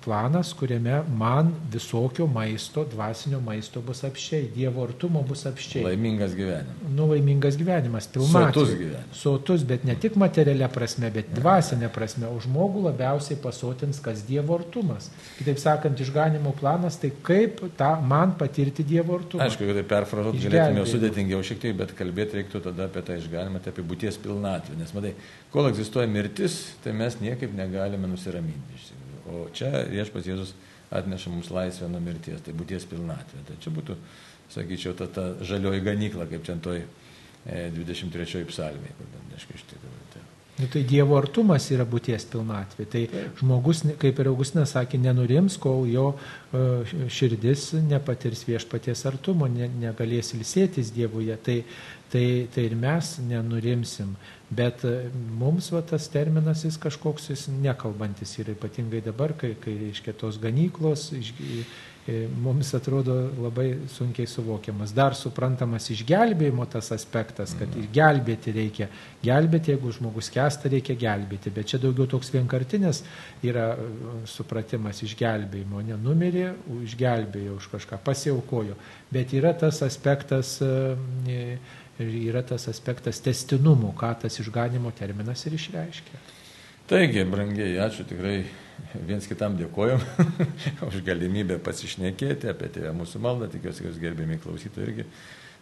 planas, 0.05 0.53
kuriame 0.55 1.03
man 1.19 1.53
visokio 1.73 2.27
maisto, 2.27 2.85
dvasinio 2.91 3.41
maisto 3.43 3.81
bus 3.83 4.05
apščiai, 4.07 4.51
Dievo 4.55 4.85
artumo 4.87 5.23
bus 5.27 5.43
apščiai. 5.51 5.83
Laimingas 5.89 6.37
gyvenimas. 6.39 6.85
Nu, 6.95 7.09
laimingas 7.11 7.59
gyvenimas, 7.59 8.07
pilnatvė. 8.15 8.53
Sotus 8.53 8.75
gyvenimas. 8.79 9.19
Sotus, 9.19 9.65
bet 9.67 9.87
ne 9.89 9.97
tik 9.99 10.15
materialia 10.21 10.69
prasme, 10.71 11.11
bet 11.15 11.33
dvasinė 11.35 11.91
prasme. 11.95 12.29
O 12.31 12.39
žmogų 12.45 12.85
labiausiai 12.87 13.41
pasotins, 13.43 13.99
kas 14.05 14.23
Dievo 14.29 14.61
artumas. 14.61 15.11
Kitaip 15.41 15.59
sakant, 15.63 15.99
išganimo 16.05 16.55
planas, 16.61 17.01
tai 17.03 17.11
kaip 17.27 17.65
tą 17.81 17.91
man 17.99 18.37
patirti 18.39 18.87
Dievo 18.87 19.19
artumą. 19.19 19.43
Aišku, 19.49 19.67
kad 19.67 19.81
tai 19.81 19.87
perfrazuot 19.97 20.39
galėtume 20.39 20.87
sudėtingiau 20.93 21.43
šiek 21.43 21.65
tiek, 21.67 21.75
bet 21.83 21.97
kalbėti 21.99 22.39
reiktų 22.39 22.63
tada 22.69 22.87
apie 22.87 23.03
tą 23.03 23.19
išganimą, 23.19 23.65
tai 23.65 23.75
apie 23.75 23.83
būties 23.91 24.23
pilnatvę. 24.23 24.79
Nes 24.79 24.95
matai, 24.95 25.17
kol 25.51 25.67
egzistuoja 25.73 26.07
mirtis, 26.11 26.61
tai 26.87 26.95
mes 26.95 27.19
niekaip 27.19 27.59
negalime 27.59 28.07
nusiraminti. 28.15 28.84
O 29.31 29.47
čia 29.57 29.71
viešpas 29.89 30.29
Jėzus 30.29 30.53
atneša 30.95 31.33
mums 31.33 31.51
laisvę 31.55 31.89
nuo 31.91 32.03
mirties, 32.05 32.43
tai 32.45 32.55
būties 32.57 32.87
pilnatvė. 32.91 33.45
Tai 33.49 33.57
čia 33.63 33.73
būtų, 33.75 33.97
sakyčiau, 34.53 34.95
ta, 34.99 35.09
ta 35.09 35.31
žalioji 35.45 35.85
ganykla, 35.87 36.29
kaip 36.31 36.45
čia 36.47 36.59
toj 36.63 36.85
23 37.45 38.45
psalmėje, 38.51 38.97
kur 38.99 39.11
ten, 39.13 39.35
aišku, 39.39 39.59
iš 39.59 39.67
tikrųjų. 39.73 40.07
Tai. 40.15 40.25
Nu, 40.55 40.69
tai 40.71 40.85
Dievo 40.87 41.17
artumas 41.19 41.65
yra 41.75 41.83
būties 41.83 42.29
pilnatvė. 42.31 42.85
Tai 42.87 43.01
Taip. 43.11 43.41
žmogus, 43.41 43.81
kaip 43.99 44.21
ir 44.23 44.31
Augustinas 44.31 44.77
sakė, 44.77 45.01
nenurims, 45.03 45.57
kol 45.59 45.83
jo 45.91 46.13
uh, 46.15 46.93
širdis 47.11 47.73
nepatirs 47.89 48.45
viešpaties 48.47 49.03
artumo, 49.11 49.51
ne, 49.51 49.67
negalės 49.83 50.31
ilsėtis 50.39 50.93
Dievuje. 50.95 51.35
Tai, 51.43 51.59
tai, 52.15 52.27
tai 52.55 52.69
ir 52.69 52.79
mes 52.79 53.17
nenurimsim. 53.27 54.15
Bet 54.55 54.85
e, 54.87 55.09
mums 55.35 55.71
va, 55.75 55.81
tas 55.83 56.07
terminas 56.13 56.63
jis 56.63 56.77
kažkoks 56.79 57.31
jis 57.33 57.49
nekalbantis 57.51 58.37
yra 58.39 58.55
ypatingai 58.55 59.01
dabar, 59.03 59.35
kai, 59.41 59.55
kai 59.59 59.75
reiškia 59.81 60.15
tos 60.21 60.39
ganyklos, 60.43 61.09
iš, 61.17 61.33
e, 61.41 61.65
mums 62.37 62.75
atrodo 62.75 63.15
labai 63.41 63.79
sunkiai 63.89 64.29
suvokiamas. 64.29 64.93
Dar 64.93 65.15
suprantamas 65.17 65.87
išgelbėjimo 65.95 66.67
tas 66.69 66.91
aspektas, 66.93 67.55
kad 67.57 67.71
mhm. 67.71 67.87
gelbėti 67.95 68.53
reikia. 68.53 68.89
Gelbėti, 69.25 69.73
jeigu 69.73 69.93
žmogus 69.97 70.29
kesta, 70.33 70.69
reikia 70.69 70.99
gelbėti. 71.01 71.53
Bet 71.55 71.73
čia 71.73 71.81
daugiau 71.81 72.07
toks 72.11 72.29
vienkartinis 72.35 73.01
yra 73.45 73.71
e, 73.73 73.87
supratimas 74.29 75.01
išgelbėjimo. 75.07 75.81
Nenumirė, 75.95 76.51
išgelbėjo 76.85 77.57
už 77.57 77.71
kažką, 77.73 78.01
pasiaukojo. 78.05 78.77
Bet 79.15 79.33
yra 79.33 79.55
tas 79.57 79.81
aspektas. 79.87 80.59
E, 80.61 81.57
ir 81.95 82.09
yra 82.27 82.43
tas 82.43 82.67
aspektas 82.67 83.21
testinumo, 83.23 83.93
ką 83.95 84.11
tas 84.25 84.41
išganimo 84.43 84.91
terminas 84.99 85.47
ir 85.47 85.55
išreiškia. 85.55 86.23
Taigi, 86.91 87.23
brangiai, 87.25 87.77
ačiū 87.81 88.03
tikrai 88.09 88.41
viens 89.07 89.27
kitam 89.29 89.57
dėkojom 89.59 90.03
už 90.89 91.01
galimybę 91.07 91.59
pasišnekėti 91.65 92.51
apie 92.51 92.71
tėvę 92.75 92.93
mūsų 92.99 93.23
maldą, 93.25 93.49
tikiuosi, 93.53 93.83
kad 93.83 93.93
jūs 93.93 94.03
gerbėmiai 94.03 94.43
klausytojai 94.43 94.91
irgi 94.91 95.07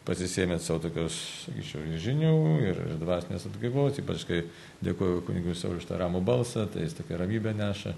pasisėmėt 0.07 0.65
savo 0.65 0.83
tokios, 0.83 1.17
sakyčiau, 1.45 1.85
žinių, 2.03 2.33
ir, 2.67 2.81
ir 2.89 2.97
dvasinės 3.01 3.47
atgaivos, 3.49 4.01
ypač 4.03 4.27
kai 4.27 4.41
dėkoju 4.83 5.23
kunigui 5.29 5.55
savo 5.59 5.79
už 5.79 5.87
tą 5.87 6.01
ramų 6.01 6.25
balsą, 6.27 6.67
tai 6.71 6.87
jis 6.87 6.97
tokia 6.99 7.21
ramybė 7.23 7.55
neša. 7.59 7.95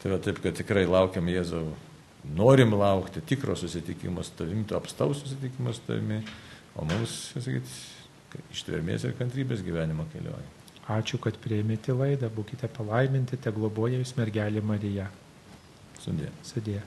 Tai 0.00 0.14
va 0.14 0.20
taip, 0.24 0.40
kad 0.40 0.56
tikrai 0.56 0.86
laukiam 0.88 1.28
Jėzau, 1.28 1.66
norim 2.38 2.72
laukti 2.78 3.20
tikro 3.28 3.56
susitikimo 3.58 4.24
su 4.24 4.36
tavimi, 4.38 4.64
to 4.68 4.78
apstaus 4.78 5.20
susitikimo 5.24 5.74
su 5.76 5.84
tavimi, 5.88 6.22
o 6.78 6.86
mums, 6.88 7.18
sakyti, 7.34 8.38
ištvermės 8.54 9.08
ir 9.08 9.18
kantrybės 9.18 9.64
gyvenimo 9.66 10.06
kelionė. 10.14 10.57
Ačiū, 10.88 11.18
kad 11.20 11.36
prieimėte 11.44 11.92
laidą, 11.92 12.30
būkite 12.32 12.70
palaiminti, 12.72 13.36
te 13.36 13.52
globoja 13.52 13.98
jūs 14.00 14.14
mergelė 14.16 14.62
Marija. 14.64 15.10
Sudė. 16.00 16.30
Sudė. 16.46 16.80